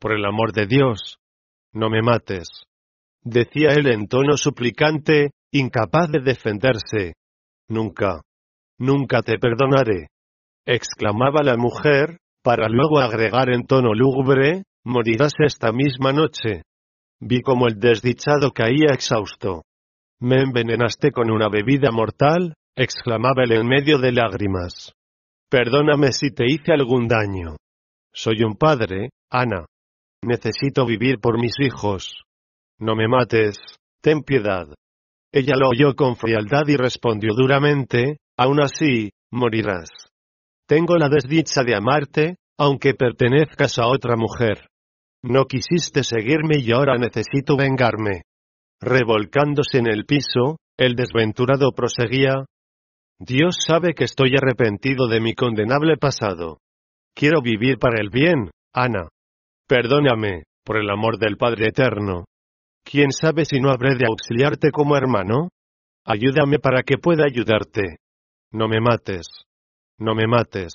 [0.00, 1.18] Por el amor de Dios.
[1.72, 2.48] No me mates.
[3.22, 7.12] Decía él en tono suplicante, incapaz de defenderse.
[7.68, 8.22] Nunca.
[8.78, 10.08] Nunca te perdonaré.
[10.64, 16.62] exclamaba la mujer, para luego agregar en tono lúgubre, morirás esta misma noche.
[17.18, 19.64] Vi como el desdichado caía exhausto.
[20.20, 24.92] Me envenenaste con una bebida mortal, exclamaba él en medio de lágrimas.
[25.50, 27.56] Perdóname si te hice algún daño.
[28.12, 29.66] Soy un padre, Ana.
[30.22, 32.22] Necesito vivir por mis hijos.
[32.78, 33.58] No me mates,
[34.00, 34.68] ten piedad.
[35.32, 39.88] Ella lo oyó con frialdad y respondió duramente, aún así, morirás.
[40.66, 44.68] Tengo la desdicha de amarte, aunque pertenezcas a otra mujer.
[45.22, 48.22] No quisiste seguirme y ahora necesito vengarme.
[48.80, 52.44] Revolcándose en el piso, el desventurado proseguía.
[53.18, 56.58] Dios sabe que estoy arrepentido de mi condenable pasado.
[57.14, 59.08] Quiero vivir para el bien, Ana.
[59.66, 62.24] Perdóname, por el amor del Padre Eterno.
[62.84, 65.48] ¿Quién sabe si no habré de auxiliarte como hermano?
[66.04, 67.98] Ayúdame para que pueda ayudarte.
[68.52, 69.45] No me mates.
[69.98, 70.72] No me mates.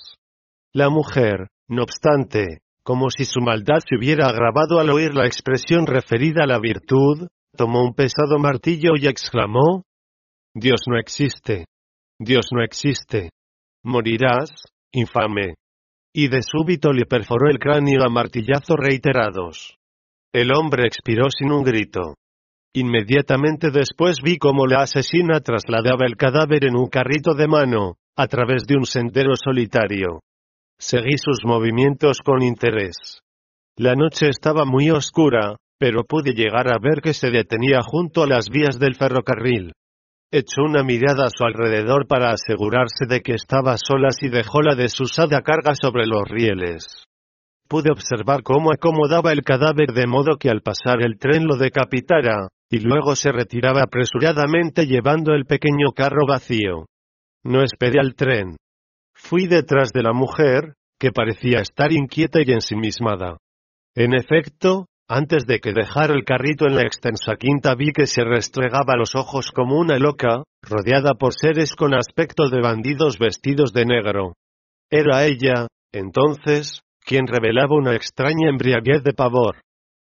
[0.72, 5.86] La mujer, no obstante, como si su maldad se hubiera agravado al oír la expresión
[5.86, 9.84] referida a la virtud, tomó un pesado martillo y exclamó,
[10.54, 11.66] Dios no existe.
[12.18, 13.30] Dios no existe.
[13.84, 14.50] Morirás,
[14.92, 15.54] infame.
[16.12, 19.76] Y de súbito le perforó el cráneo a martillazos reiterados.
[20.32, 22.16] El hombre expiró sin un grito.
[22.74, 28.26] Inmediatamente después vi cómo la asesina trasladaba el cadáver en un carrito de mano, a
[28.26, 30.20] través de un sendero solitario.
[30.78, 33.20] Seguí sus movimientos con interés.
[33.76, 38.26] La noche estaba muy oscura, pero pude llegar a ver que se detenía junto a
[38.26, 39.72] las vías del ferrocarril.
[40.30, 44.74] Echó una mirada a su alrededor para asegurarse de que estaba sola y dejó la
[44.74, 47.04] desusada carga sobre los rieles.
[47.68, 52.48] Pude observar cómo acomodaba el cadáver de modo que al pasar el tren lo decapitara,
[52.70, 56.86] y luego se retiraba apresuradamente llevando el pequeño carro vacío.
[57.44, 58.56] No esperé al tren.
[59.14, 63.38] Fui detrás de la mujer, que parecía estar inquieta y ensimismada.
[63.94, 68.24] En efecto, antes de que dejara el carrito en la extensa quinta vi que se
[68.24, 73.84] restregaba los ojos como una loca, rodeada por seres con aspecto de bandidos vestidos de
[73.84, 74.34] negro.
[74.90, 79.60] Era ella, entonces, quien revelaba una extraña embriaguez de pavor.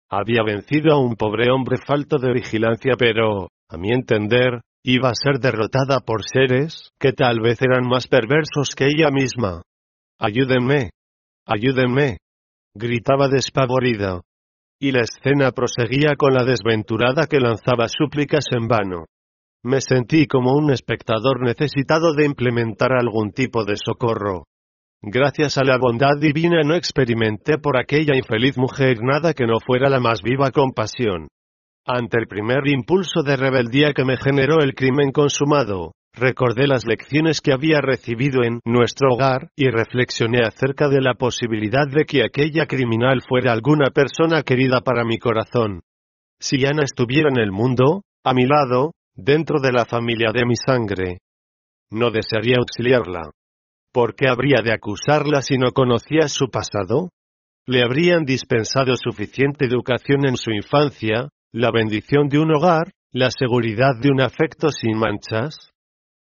[0.09, 5.15] Había vencido a un pobre hombre falto de vigilancia pero, a mi entender, iba a
[5.15, 9.63] ser derrotada por seres que tal vez eran más perversos que ella misma.
[10.19, 10.91] Ayúdenme.
[11.45, 12.17] Ayúdenme.
[12.75, 14.21] Gritaba despavorida
[14.83, 19.05] y la escena proseguía con la desventurada que lanzaba súplicas en vano.
[19.63, 24.43] Me sentí como un espectador necesitado de implementar algún tipo de socorro.
[25.01, 29.87] Gracias a la bondad divina no experimenté por aquella infeliz mujer nada que no fuera
[29.87, 31.29] la más viva compasión.
[31.85, 37.41] Ante el primer impulso de rebeldía que me generó el crimen consumado, Recordé las lecciones
[37.41, 42.67] que había recibido en nuestro hogar y reflexioné acerca de la posibilidad de que aquella
[42.67, 45.81] criminal fuera alguna persona querida para mi corazón.
[46.39, 50.55] Si Ana estuviera en el mundo, a mi lado, dentro de la familia de mi
[50.55, 51.17] sangre,
[51.89, 53.31] no desearía auxiliarla.
[53.91, 57.09] ¿Por qué habría de acusarla si no conocía su pasado?
[57.65, 63.93] ¿Le habrían dispensado suficiente educación en su infancia, la bendición de un hogar, la seguridad
[64.01, 65.73] de un afecto sin manchas?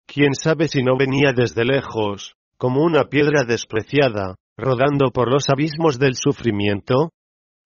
[0.05, 5.99] quién sabe si no venía desde lejos, como una piedra despreciada, rodando por los abismos
[5.99, 7.11] del sufrimiento?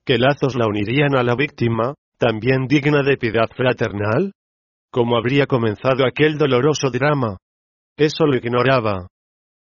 [0.05, 4.31] ¿Qué lazos la unirían a la víctima, también digna de piedad fraternal?
[4.91, 7.37] ¿Cómo habría comenzado aquel doloroso drama?
[7.97, 9.07] Eso lo ignoraba.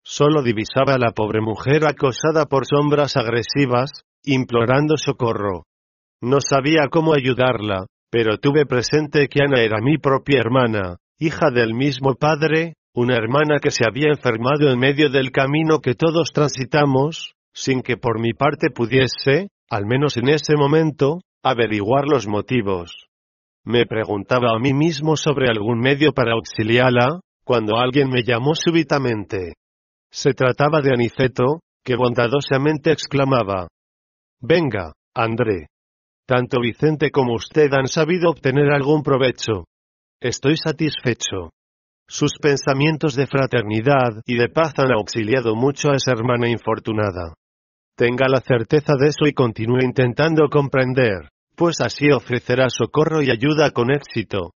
[0.05, 5.65] Solo divisaba a la pobre mujer acosada por sombras agresivas, implorando socorro.
[6.21, 11.75] No sabía cómo ayudarla, pero tuve presente que Ana era mi propia hermana, hija del
[11.75, 17.35] mismo padre, una hermana que se había enfermado en medio del camino que todos transitamos,
[17.53, 23.09] sin que por mi parte pudiese, al menos en ese momento, averiguar los motivos.
[23.65, 29.55] Me preguntaba a mí mismo sobre algún medio para auxiliarla, cuando alguien me llamó súbitamente.
[30.13, 33.67] Se trataba de Aniceto, que bondadosamente exclamaba.
[34.41, 35.67] Venga, André.
[36.27, 39.67] Tanto Vicente como usted han sabido obtener algún provecho.
[40.21, 41.51] Estoy satisfecho.
[42.09, 47.35] Sus pensamientos de fraternidad y de paz han auxiliado mucho a esa hermana infortunada.
[47.97, 53.71] Tenga la certeza de eso y continúe intentando comprender, pues así ofrecerá socorro y ayuda
[53.71, 54.53] con éxito.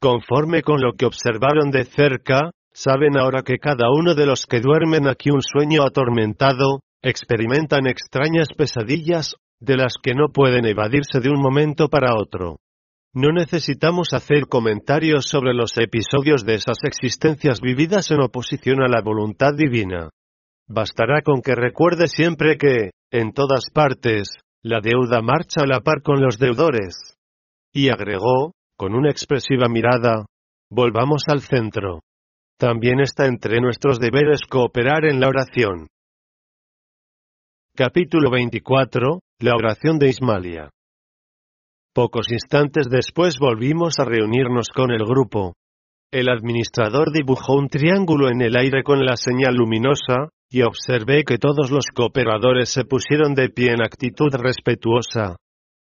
[0.00, 4.60] Conforme con lo que observaron de cerca, saben ahora que cada uno de los que
[4.60, 11.30] duermen aquí un sueño atormentado, experimentan extrañas pesadillas, de las que no pueden evadirse de
[11.30, 12.58] un momento para otro.
[13.14, 19.02] No necesitamos hacer comentarios sobre los episodios de esas existencias vividas en oposición a la
[19.02, 20.10] voluntad divina.
[20.66, 24.30] Bastará con que recuerde siempre que, en todas partes,
[24.62, 27.16] la deuda marcha a la par con los deudores.
[27.72, 30.26] Y agregó, con una expresiva mirada,
[30.70, 32.00] volvamos al centro.
[32.58, 35.86] También está entre nuestros deberes cooperar en la oración.
[37.76, 39.20] Capítulo 24.
[39.42, 40.70] La oración de Ismalia.
[41.92, 45.54] Pocos instantes después volvimos a reunirnos con el grupo.
[46.12, 51.38] El administrador dibujó un triángulo en el aire con la señal luminosa, y observé que
[51.38, 55.34] todos los cooperadores se pusieron de pie en actitud respetuosa.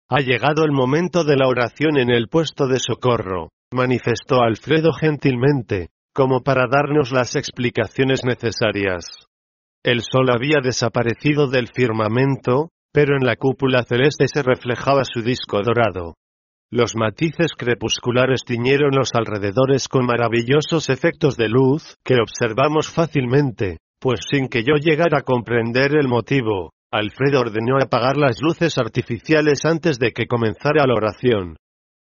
[0.08, 5.88] Ha llegado el momento de la oración en el puesto de socorro, manifestó Alfredo gentilmente,
[6.14, 9.26] como para darnos las explicaciones necesarias.
[9.82, 15.62] El sol había desaparecido del firmamento, pero en la cúpula celeste se reflejaba su disco
[15.62, 16.14] dorado.
[16.70, 24.20] Los matices crepusculares tiñeron los alrededores con maravillosos efectos de luz que observamos fácilmente, pues
[24.30, 29.98] sin que yo llegara a comprender el motivo, Alfredo ordenó apagar las luces artificiales antes
[29.98, 31.56] de que comenzara la oración.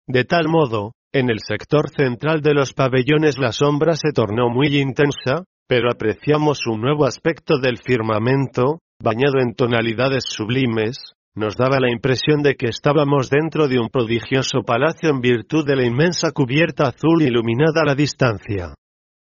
[0.08, 4.80] De tal modo, en el sector central de los pabellones la sombra se tornó muy
[4.80, 11.90] intensa, pero apreciamos un nuevo aspecto del firmamento, bañado en tonalidades sublimes, nos daba la
[11.90, 16.90] impresión de que estábamos dentro de un prodigioso palacio en virtud de la inmensa cubierta
[16.90, 18.74] azul iluminada a la distancia.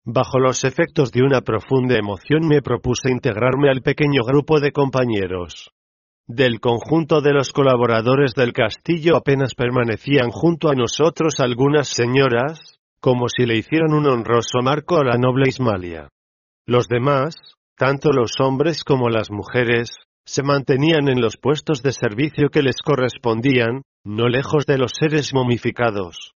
[0.06, 5.72] Bajo los efectos de una profunda emoción me propuse integrarme al pequeño grupo de compañeros.
[6.28, 13.30] Del conjunto de los colaboradores del castillo apenas permanecían junto a nosotros algunas señoras, como
[13.30, 16.10] si le hicieran un honroso marco a la noble Ismalia.
[16.66, 17.36] Los demás,
[17.78, 19.92] tanto los hombres como las mujeres,
[20.26, 25.34] se mantenían en los puestos de servicio que les correspondían, no lejos de los seres
[25.34, 26.34] momificados.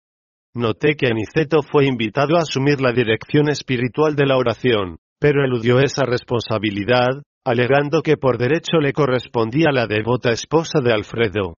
[0.54, 5.80] Noté que Aniceto fue invitado a asumir la dirección espiritual de la oración, pero eludió
[5.80, 11.56] esa responsabilidad, alegando que por derecho le correspondía la devota esposa de Alfredo.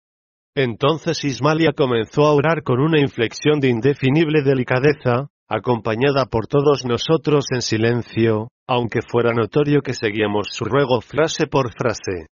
[0.55, 7.45] Entonces Ismalia comenzó a orar con una inflexión de indefinible delicadeza, acompañada por todos nosotros
[7.51, 12.27] en silencio, aunque fuera notorio que seguíamos su ruego frase por frase.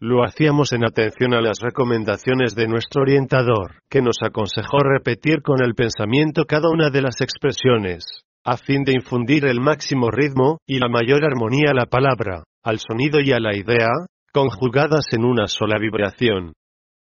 [0.00, 5.62] Lo hacíamos en atención a las recomendaciones de nuestro orientador, que nos aconsejó repetir con
[5.62, 8.04] el pensamiento cada una de las expresiones,
[8.44, 12.78] a fin de infundir el máximo ritmo y la mayor armonía a la palabra, al
[12.78, 13.90] sonido y a la idea,
[14.32, 16.54] conjugadas en una sola vibración.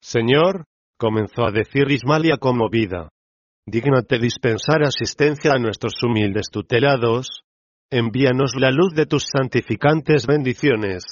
[0.01, 0.65] Señor,
[0.97, 3.09] comenzó a decir Ismalia conmovida,
[3.65, 7.43] dígnate dispensar asistencia a nuestros humildes tutelados,
[7.91, 11.03] envíanos la luz de tus santificantes bendiciones.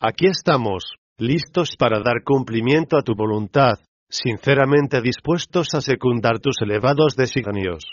[0.00, 7.16] Aquí estamos, listos para dar cumplimiento a tu voluntad, sinceramente dispuestos a secundar tus elevados
[7.16, 7.84] designios.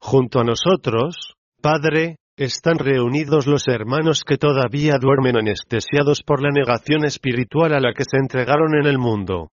[0.00, 7.04] Junto a nosotros, Padre, están reunidos los hermanos que todavía duermen anestesiados por la negación
[7.04, 9.48] espiritual a la que se entregaron en el mundo.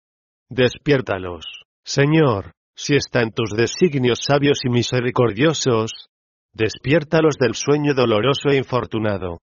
[0.49, 1.45] Despiértalos,
[1.83, 6.09] Señor, si está en tus designios sabios y misericordiosos,
[6.53, 9.39] Despiértalos del sueño doloroso e infortunado.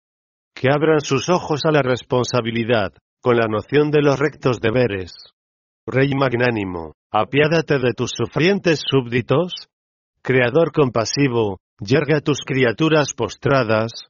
[0.53, 5.13] Que abran sus ojos a la responsabilidad, con la noción de los rectos deberes.
[5.85, 9.53] Rey magnánimo, apiádate de tus sufrientes súbditos.
[10.21, 14.09] Creador compasivo, yerga a tus criaturas postradas.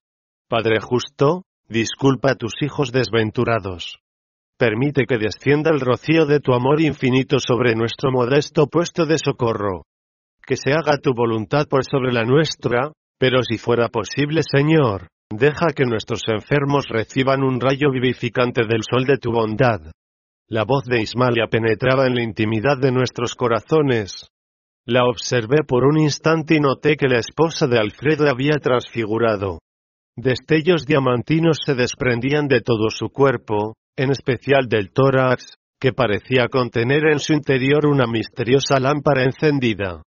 [0.50, 4.00] Padre justo, disculpa a tus hijos desventurados.
[4.58, 9.84] Permite que descienda el rocío de tu amor infinito sobre nuestro modesto puesto de socorro
[10.48, 15.74] que se haga tu voluntad por sobre la nuestra, pero si fuera posible, Señor, deja
[15.76, 19.92] que nuestros enfermos reciban un rayo vivificante del sol de tu bondad.
[20.48, 24.30] La voz de Ismalia penetraba en la intimidad de nuestros corazones.
[24.86, 29.60] La observé por un instante y noté que la esposa de Alfredo había transfigurado.
[30.16, 37.08] Destellos diamantinos se desprendían de todo su cuerpo, en especial del tórax, que parecía contener
[37.12, 40.04] en su interior una misteriosa lámpara encendida.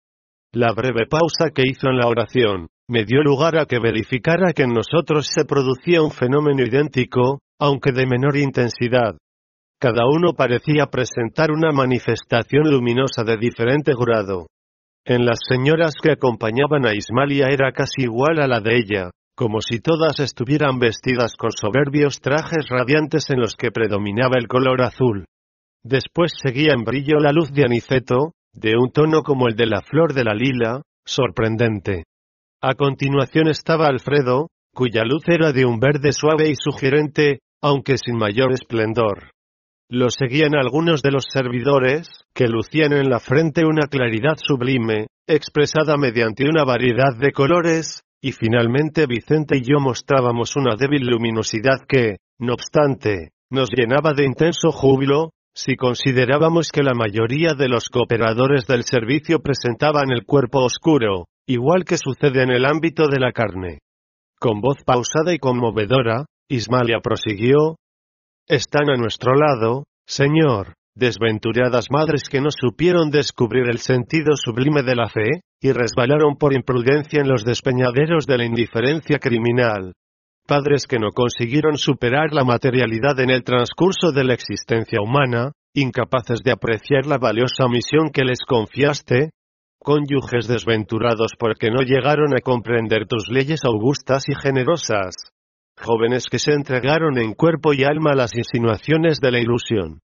[0.54, 4.64] La breve pausa que hizo en la oración, me dio lugar a que verificara que
[4.64, 9.16] en nosotros se producía un fenómeno idéntico, aunque de menor intensidad.
[9.80, 14.48] Cada uno parecía presentar una manifestación luminosa de diferente grado.
[15.06, 19.62] En las señoras que acompañaban a Ismalia era casi igual a la de ella, como
[19.62, 25.24] si todas estuvieran vestidas con soberbios trajes radiantes en los que predominaba el color azul.
[25.82, 29.82] Después seguía en brillo la luz de aniceto, de un tono como el de la
[29.82, 32.04] flor de la lila, sorprendente.
[32.62, 38.18] A continuación estaba Alfredo, cuya luz era de un verde suave y sugerente, aunque sin
[38.18, 39.32] mayor esplendor.
[39.90, 45.96] Lo seguían algunos de los servidores, que lucían en la frente una claridad sublime, expresada
[45.96, 52.18] mediante una variedad de colores, y finalmente Vicente y yo mostrábamos una débil luminosidad que,
[52.40, 58.68] no obstante, nos llenaba de intenso júbilo, si considerábamos que la mayoría de los cooperadores
[58.68, 63.80] del servicio presentaban el cuerpo oscuro, igual que sucede en el ámbito de la carne.
[64.40, 67.78] Con voz pausada y conmovedora, Ismalia prosiguió,
[68.48, 74.96] Están a nuestro lado, Señor, desventuradas madres que no supieron descubrir el sentido sublime de
[74.96, 79.94] la fe, y resbalaron por imprudencia en los despeñaderos de la indiferencia criminal.
[80.48, 86.40] Padres que no consiguieron superar la materialidad en el transcurso de la existencia humana, incapaces
[86.44, 89.32] de apreciar la valiosa misión que les confiaste,
[89.80, 95.16] cónyuges desventurados porque no llegaron a comprender tus leyes augustas y generosas,
[95.78, 100.02] jóvenes que se entregaron en cuerpo y alma a las insinuaciones de la ilusión.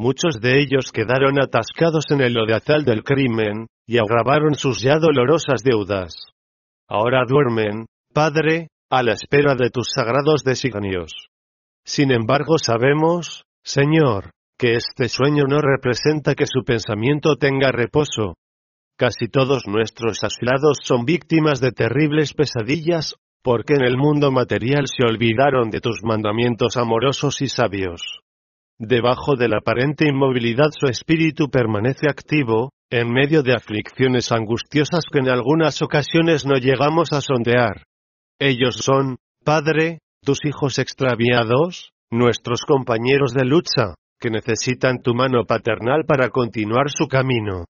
[0.00, 5.64] Muchos de ellos quedaron atascados en el lodazal del crimen, y agravaron sus ya dolorosas
[5.64, 6.14] deudas.
[6.88, 11.10] Ahora duermen, Padre, a la espera de tus sagrados designios.
[11.84, 18.36] Sin embargo sabemos, Señor, que este sueño no representa que su pensamiento tenga reposo.
[18.96, 25.02] Casi todos nuestros asilados son víctimas de terribles pesadillas, porque en el mundo material se
[25.02, 28.20] olvidaron de tus mandamientos amorosos y sabios.
[28.80, 35.18] Debajo de la aparente inmovilidad su espíritu permanece activo, en medio de aflicciones angustiosas que
[35.18, 37.82] en algunas ocasiones no llegamos a sondear.
[38.38, 46.04] Ellos son, Padre, tus hijos extraviados, nuestros compañeros de lucha, que necesitan tu mano paternal
[46.06, 47.64] para continuar su camino.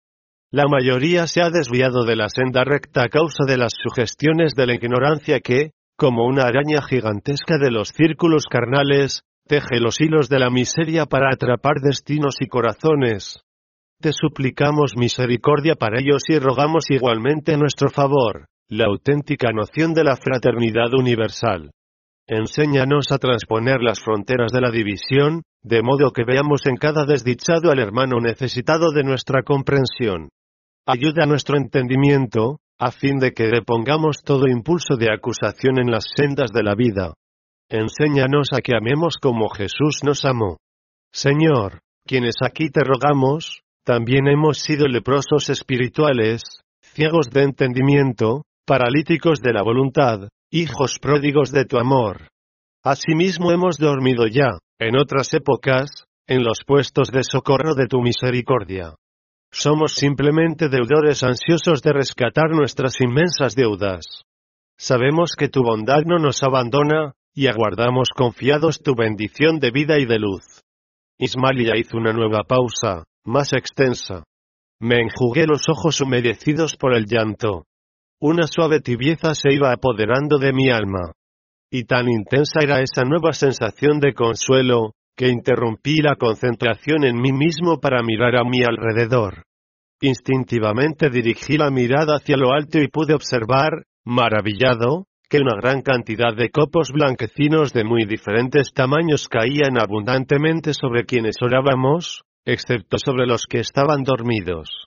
[0.51, 4.67] La mayoría se ha desviado de la senda recta a causa de las sugestiones de
[4.67, 10.39] la ignorancia que, como una araña gigantesca de los círculos carnales, teje los hilos de
[10.39, 13.41] la miseria para atrapar destinos y corazones.
[14.01, 20.17] Te suplicamos misericordia para ellos y rogamos igualmente nuestro favor, la auténtica noción de la
[20.17, 21.73] fraternidad universal.
[22.29, 27.73] Enséñanos a transponer las fronteras de la división, de modo que veamos en cada desdichado
[27.73, 30.29] al hermano necesitado de nuestra comprensión.
[30.87, 36.05] Ayuda a nuestro entendimiento, a fin de que depongamos todo impulso de acusación en las
[36.15, 37.15] sendas de la vida.
[37.71, 40.57] Enséñanos a que amemos como Jesús nos amó.
[41.13, 46.43] Señor, quienes aquí te rogamos, también hemos sido leprosos espirituales,
[46.81, 52.29] ciegos de entendimiento, paralíticos de la voluntad, hijos pródigos de tu amor.
[52.83, 58.95] Asimismo hemos dormido ya, en otras épocas, en los puestos de socorro de tu misericordia.
[59.53, 64.07] Somos simplemente deudores ansiosos de rescatar nuestras inmensas deudas.
[64.79, 70.07] Sabemos que tu bondad no nos abandona, y aguardamos confiados tu bendición de vida y
[70.07, 70.43] de luz.
[71.21, 74.25] Ismalia hizo una nueva pausa, más extensa.
[74.81, 77.67] Me enjugué los ojos humedecidos por el llanto.
[78.21, 81.13] Una suave tibieza se iba apoderando de mi alma.
[81.71, 87.33] Y tan intensa era esa nueva sensación de consuelo, que interrumpí la concentración en mí
[87.33, 89.45] mismo para mirar a mi alrededor.
[90.01, 96.35] Instintivamente dirigí la mirada hacia lo alto y pude observar, maravillado, que una gran cantidad
[96.35, 103.45] de copos blanquecinos de muy diferentes tamaños caían abundantemente sobre quienes orábamos, excepto sobre los
[103.47, 104.87] que estaban dormidos.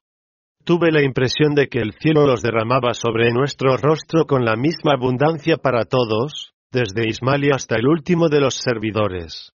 [0.63, 4.93] Tuve la impresión de que el cielo los derramaba sobre nuestro rostro con la misma
[4.93, 9.51] abundancia para todos, desde Ismalia hasta el último de los servidores.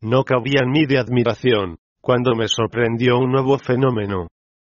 [0.00, 4.28] No cabía en mí de admiración, cuando me sorprendió un nuevo fenómeno.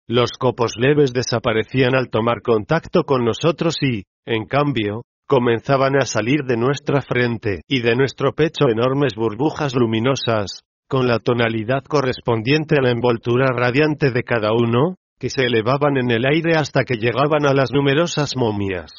[0.08, 6.44] Los copos leves desaparecían al tomar contacto con nosotros y, en cambio, comenzaban a salir
[6.46, 12.82] de nuestra frente y de nuestro pecho enormes burbujas luminosas, con la tonalidad correspondiente a
[12.82, 17.46] la envoltura radiante de cada uno, que se elevaban en el aire hasta que llegaban
[17.46, 18.92] a las numerosas momias.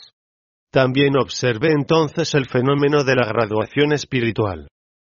[0.70, 4.68] También observé entonces el fenómeno de la graduación espiritual.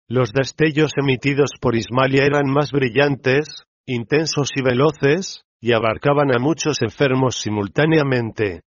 [0.08, 6.80] Los destellos emitidos por Ismalia eran más brillantes, intensos y veloces, y abarcaban a muchos
[6.80, 8.62] enfermos simultáneamente.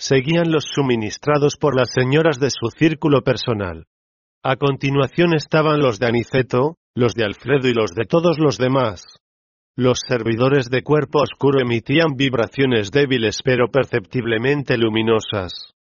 [0.00, 3.84] Seguían los suministrados por las señoras de su círculo personal.
[4.42, 9.04] A continuación estaban los de Aniceto, los de Alfredo y los de todos los demás.
[9.76, 15.74] Los servidores de cuerpo oscuro emitían vibraciones débiles pero perceptiblemente luminosas.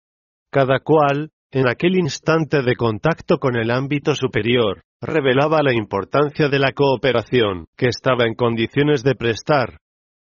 [0.51, 6.57] Cada cual, en aquel instante de contacto con el ámbito superior, revelaba la importancia de
[6.57, 9.78] la cooperación que estaba en condiciones de prestar.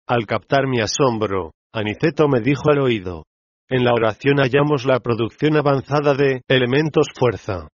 [0.06, 3.24] Al captar mi asombro, Aniceto me dijo al oído.
[3.70, 7.68] En la oración hallamos la producción avanzada de elementos fuerza.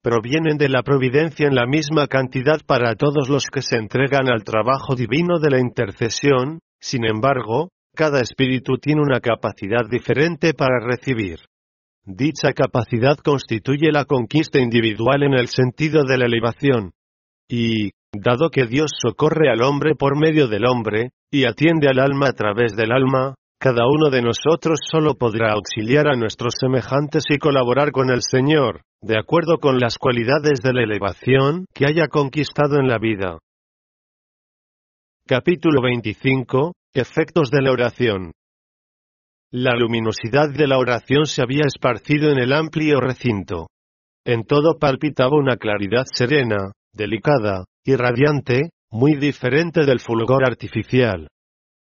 [0.00, 4.44] Provienen de la providencia en la misma cantidad para todos los que se entregan al
[4.44, 11.40] trabajo divino de la intercesión, sin embargo, cada espíritu tiene una capacidad diferente para recibir.
[12.04, 16.92] Dicha capacidad constituye la conquista individual en el sentido de la elevación.
[17.48, 22.28] Y, dado que Dios socorre al hombre por medio del hombre, y atiende al alma
[22.28, 27.38] a través del alma, cada uno de nosotros solo podrá auxiliar a nuestros semejantes y
[27.38, 32.80] colaborar con el Señor, de acuerdo con las cualidades de la elevación que haya conquistado
[32.80, 33.38] en la vida.
[35.28, 36.72] Capítulo 25.
[36.92, 38.32] Efectos de la oración.
[39.52, 43.68] La luminosidad de la oración se había esparcido en el amplio recinto.
[44.24, 51.28] En todo palpitaba una claridad serena, delicada, y radiante, muy diferente del fulgor artificial.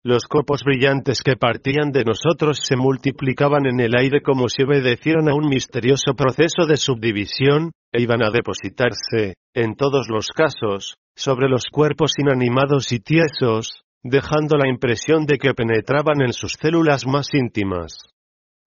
[0.02, 5.28] Los copos brillantes que partían de nosotros se multiplicaban en el aire como si obedecieran
[5.28, 11.50] a un misterioso proceso de subdivisión, e iban a depositarse, en todos los casos, sobre
[11.50, 17.34] los cuerpos inanimados y tiesos, dejando la impresión de que penetraban en sus células más
[17.34, 17.98] íntimas.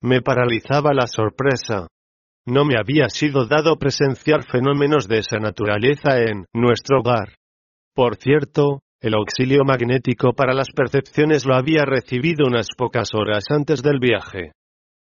[0.01, 1.87] Me paralizaba la sorpresa.
[2.45, 7.37] No me había sido dado presenciar fenómenos de esa naturaleza en nuestro hogar.
[7.95, 13.83] Por cierto, el auxilio magnético para las percepciones lo había recibido unas pocas horas antes
[13.83, 14.53] del viaje.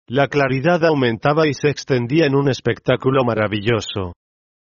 [0.09, 4.15] La claridad aumentaba y se extendía en un espectáculo maravilloso.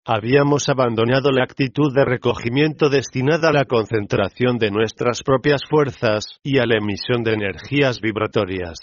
[0.07, 6.57] Habíamos abandonado la actitud de recogimiento destinada a la concentración de nuestras propias fuerzas y
[6.57, 8.79] a la emisión de energías vibratorias.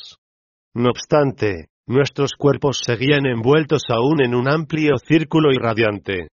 [0.75, 6.27] No obstante, nuestros cuerpos seguían envueltos aún en un amplio círculo irradiante.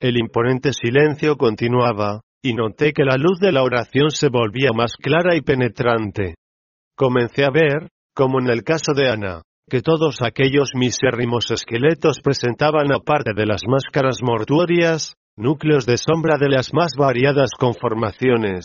[0.00, 4.96] El imponente silencio continuaba, y noté que la luz de la oración se volvía más
[4.96, 6.34] clara y penetrante.
[6.96, 12.92] Comencé a ver, como en el caso de Ana, que todos aquellos misérrimos esqueletos presentaban
[12.92, 18.64] aparte de las máscaras mortuorias, núcleos de sombra de las más variadas conformaciones.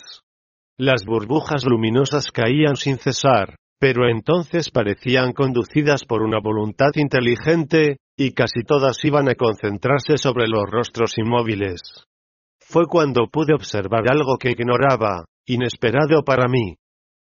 [0.78, 8.32] Las burbujas luminosas caían sin cesar, pero entonces parecían conducidas por una voluntad inteligente, y
[8.32, 11.82] casi todas iban a concentrarse sobre los rostros inmóviles.
[12.74, 16.78] Fue cuando pude observar algo que ignoraba, inesperado para mí.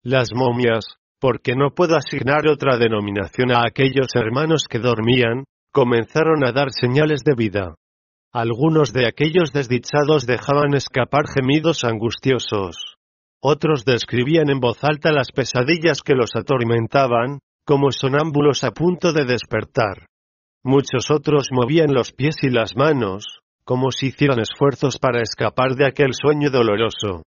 [0.02, 0.86] Las momias,
[1.20, 7.24] porque no puedo asignar otra denominación a aquellos hermanos que dormían, comenzaron a dar señales
[7.26, 7.76] de vida.
[8.32, 12.96] Algunos de aquellos desdichados dejaban escapar gemidos angustiosos.
[13.42, 19.26] Otros describían en voz alta las pesadillas que los atormentaban, como sonámbulos a punto de
[19.26, 20.08] despertar.
[20.64, 25.86] Muchos otros movían los pies y las manos, como si hicieran esfuerzos para escapar de
[25.86, 27.24] aquel sueño doloroso.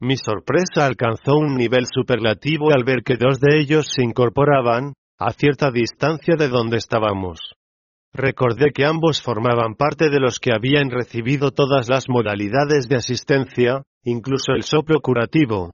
[0.00, 5.32] Mi sorpresa alcanzó un nivel superlativo al ver que dos de ellos se incorporaban, a
[5.32, 7.38] cierta distancia de donde estábamos.
[8.12, 13.82] Recordé que ambos formaban parte de los que habían recibido todas las modalidades de asistencia,
[14.04, 15.72] incluso el soplo curativo.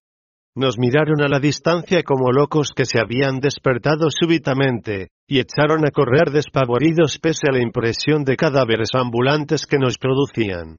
[0.57, 5.91] Nos miraron a la distancia como locos que se habían despertado súbitamente, y echaron a
[5.91, 10.77] correr despavoridos pese a la impresión de cadáveres ambulantes que nos producían.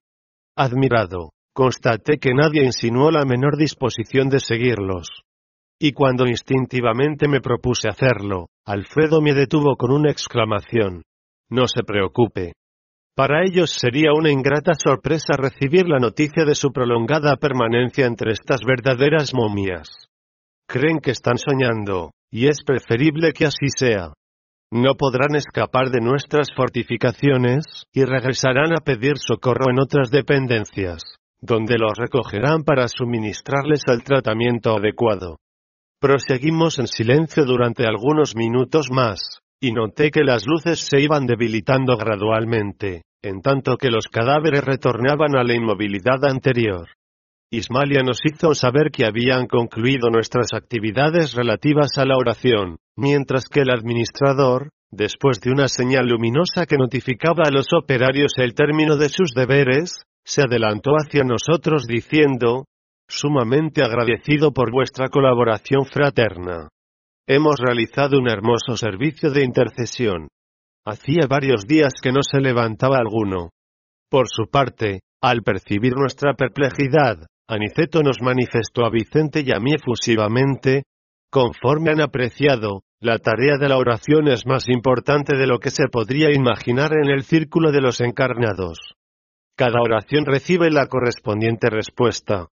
[0.57, 5.07] Admirado, Constaté que nadie insinuó la menor disposición de seguirlos.
[5.77, 11.03] Y cuando instintivamente me propuse hacerlo, Alfredo me detuvo con una exclamación.
[11.49, 12.53] No se preocupe.
[13.15, 18.61] Para ellos sería una ingrata sorpresa recibir la noticia de su prolongada permanencia entre estas
[18.65, 20.07] verdaderas momias.
[20.67, 24.13] Creen que están soñando, y es preferible que así sea.
[24.71, 31.01] No podrán escapar de nuestras fortificaciones, y regresarán a pedir socorro en otras dependencias
[31.41, 35.37] donde los recogerán para suministrarles el tratamiento adecuado.
[35.99, 41.95] Proseguimos en silencio durante algunos minutos más, y noté que las luces se iban debilitando
[41.95, 46.89] gradualmente, en tanto que los cadáveres retornaban a la inmovilidad anterior.
[47.51, 53.61] Ismalia nos hizo saber que habían concluido nuestras actividades relativas a la oración, mientras que
[53.61, 59.09] el administrador, después de una señal luminosa que notificaba a los operarios el término de
[59.09, 62.65] sus deberes, se adelantó hacia nosotros diciendo,
[63.07, 66.69] sumamente agradecido por vuestra colaboración fraterna.
[67.27, 70.27] Hemos realizado un hermoso servicio de intercesión.
[70.85, 73.51] Hacía varios días que no se levantaba alguno.
[74.09, 79.73] Por su parte, al percibir nuestra perplejidad, Aniceto nos manifestó a Vicente y a mí
[79.73, 80.83] efusivamente,
[81.29, 85.87] conforme han apreciado, La tarea de la oración es más importante de lo que se
[85.91, 88.77] podría imaginar en el círculo de los encarnados.
[89.57, 92.49] Cada oración recibe la correspondiente respuesta.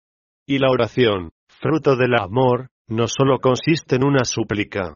[0.44, 4.94] Y la oración, fruto del amor, no solo consiste en una súplica.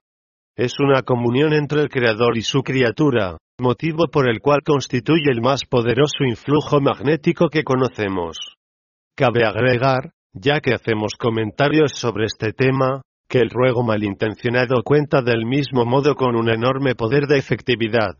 [0.57, 5.41] Es una comunión entre el Creador y su criatura, motivo por el cual constituye el
[5.41, 8.39] más poderoso influjo magnético que conocemos.
[9.16, 15.47] Cabe agregar, ya que hacemos comentarios sobre este tema, que el ruego malintencionado cuenta del
[15.47, 18.16] mismo modo con un enorme poder de efectividad.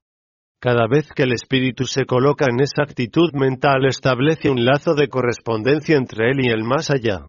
[0.61, 5.09] Cada vez que el espíritu se coloca en esa actitud mental establece un lazo de
[5.09, 7.27] correspondencia entre él y el más allá.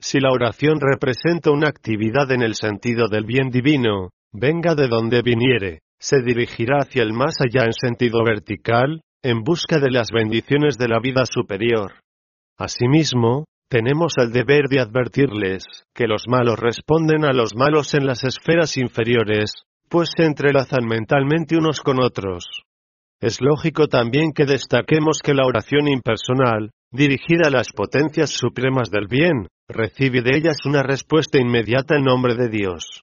[0.00, 5.20] Si la oración representa una actividad en el sentido del bien divino, venga de donde
[5.20, 10.78] viniere, se dirigirá hacia el más allá en sentido vertical, en busca de las bendiciones
[10.78, 11.92] de la vida superior.
[12.56, 18.24] Asimismo, tenemos el deber de advertirles que los malos responden a los malos en las
[18.24, 19.52] esferas inferiores,
[19.90, 22.46] pues se entrelazan mentalmente unos con otros.
[23.20, 29.06] Es lógico también que destaquemos que la oración impersonal, dirigida a las potencias supremas del
[29.06, 33.02] bien, recibe de ellas una respuesta inmediata en nombre de Dios.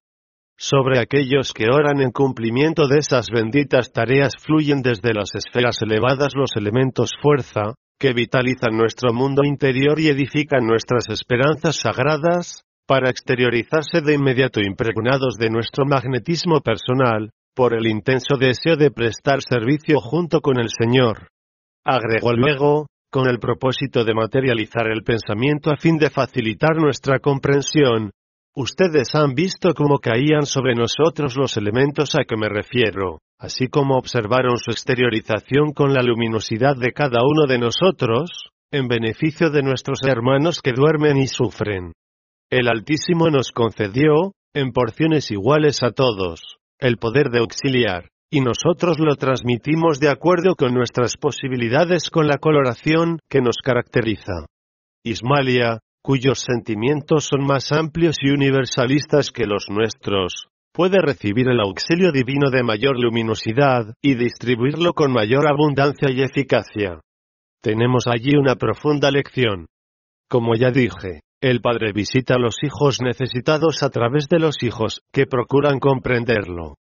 [0.57, 6.33] Sobre aquellos que oran en cumplimiento de esas benditas tareas fluyen desde las esferas elevadas
[6.35, 14.01] los elementos fuerza, que vitalizan nuestro mundo interior y edifican nuestras esperanzas sagradas, para exteriorizarse
[14.01, 20.41] de inmediato impregnados de nuestro magnetismo personal, por el intenso deseo de prestar servicio junto
[20.41, 21.27] con el Señor.
[21.83, 28.11] Agregó luego, con el propósito de materializar el pensamiento a fin de facilitar nuestra comprensión,
[28.55, 33.97] ustedes han visto cómo caían sobre nosotros los elementos a que me refiero así como
[33.97, 39.99] observaron su exteriorización con la luminosidad de cada uno de nosotros, en beneficio de nuestros
[40.03, 41.93] hermanos que duermen y sufren.
[42.51, 48.97] El Altísimo nos concedió, en porciones iguales a todos, el poder de auxiliar, y nosotros
[48.99, 54.45] lo transmitimos de acuerdo con nuestras posibilidades con la coloración que nos caracteriza.
[55.03, 62.11] Ismalia, cuyos sentimientos son más amplios y universalistas que los nuestros, puede recibir el auxilio
[62.11, 66.99] divino de mayor luminosidad, y distribuirlo con mayor abundancia y eficacia.
[67.61, 69.65] Tenemos allí una profunda lección.
[70.29, 75.01] Como ya dije, el Padre visita a los hijos necesitados a través de los hijos,
[75.11, 76.75] que procuran comprenderlo.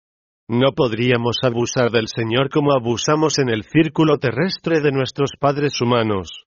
[0.49, 6.45] No podríamos abusar del Señor como abusamos en el círculo terrestre de nuestros padres humanos.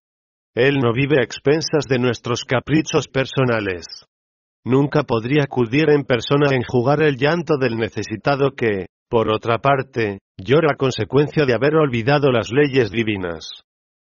[0.56, 4.08] Él no vive a expensas de nuestros caprichos personales
[4.68, 10.20] nunca podría acudir en persona a enjugar el llanto del necesitado que, por otra parte,
[10.38, 13.64] llora a consecuencia de haber olvidado las leyes divinas.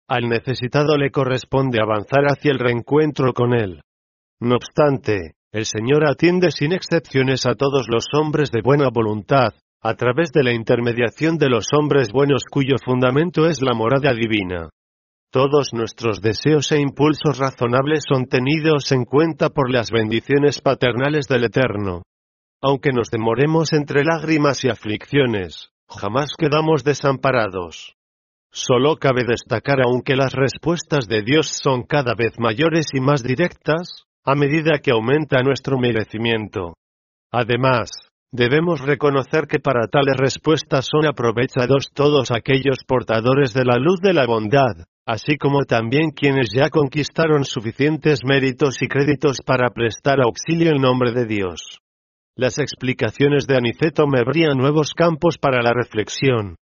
[0.07, 3.81] Al necesitado le corresponde avanzar hacia el reencuentro con él.
[4.39, 9.53] No obstante, el Señor atiende sin excepciones a todos los hombres de buena voluntad,
[9.87, 14.69] a través de la intermediación de los hombres buenos cuyo fundamento es la morada divina.
[15.31, 21.43] Todos nuestros deseos e impulsos razonables son tenidos en cuenta por las bendiciones paternales del
[21.43, 22.01] Eterno.
[22.63, 27.93] Aunque nos demoremos entre lágrimas y aflicciones, jamás quedamos desamparados.
[28.51, 34.05] Solo cabe destacar aunque las respuestas de Dios son cada vez mayores y más directas,
[34.23, 36.73] a medida que aumenta nuestro merecimiento.
[37.31, 37.91] Además,
[38.35, 44.13] debemos reconocer que para tales respuestas son aprovechados todos aquellos portadores de la luz de
[44.13, 50.71] la bondad, así como también quienes ya conquistaron suficientes méritos y créditos para prestar auxilio
[50.71, 51.79] en nombre de Dios.
[52.35, 56.57] Las explicaciones de Aniceto me abrían nuevos campos para la reflexión.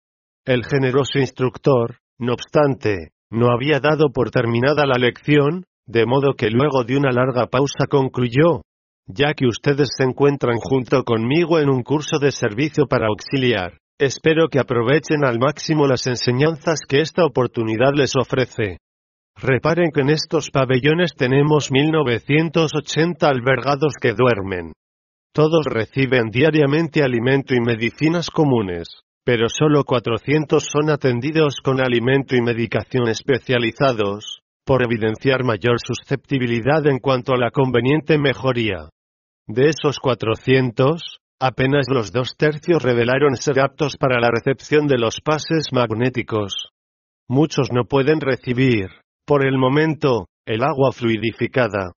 [0.47, 6.49] El generoso instructor, no obstante, no había dado por terminada la lección, de modo que
[6.49, 8.63] luego de una larga pausa concluyó,
[9.09, 14.47] ya que ustedes se encuentran junto conmigo en un curso de servicio para auxiliar, Espero
[14.49, 18.79] que aprovechen al máximo las enseñanzas que esta oportunidad les ofrece.
[19.37, 24.73] Reparen que en estos pabellones tenemos 1980 albergados que duermen.
[25.35, 28.89] Todos reciben diariamente alimento y medicinas comunes,
[29.25, 37.01] pero solo 400 son atendidos con alimento y medicación especializados, por evidenciar mayor susceptibilidad en
[37.01, 38.91] cuanto a la conveniente mejoría.
[39.49, 45.21] De esos 400, Apenas los dos tercios revelaron ser aptos para la recepción de los
[45.21, 46.71] pases magnéticos.
[47.29, 48.89] Muchos no pueden recibir,
[49.25, 51.93] por el momento, el agua fluidificada.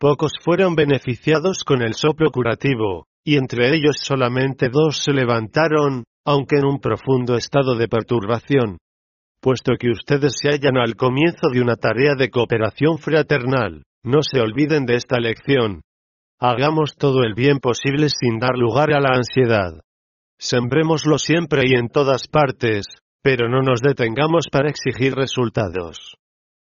[0.00, 6.56] Pocos fueron beneficiados con el soplo curativo, y entre ellos solamente dos se levantaron, aunque
[6.56, 8.78] en un profundo estado de perturbación.
[9.40, 14.40] Puesto que ustedes se hallan al comienzo de una tarea de cooperación fraternal, no se
[14.40, 15.82] olviden de esta lección,
[16.44, 19.80] Hagamos todo el bien posible sin dar lugar a la ansiedad.
[20.40, 22.84] Sembrémoslo siempre y en todas partes,
[23.22, 26.16] pero no nos detengamos para exigir resultados.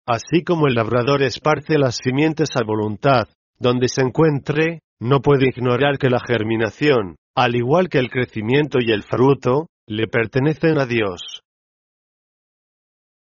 [0.07, 3.27] Así como el labrador esparce las simientes a voluntad,
[3.59, 8.93] donde se encuentre, no puede ignorar que la germinación, al igual que el crecimiento y
[8.93, 11.41] el fruto, le pertenecen a Dios.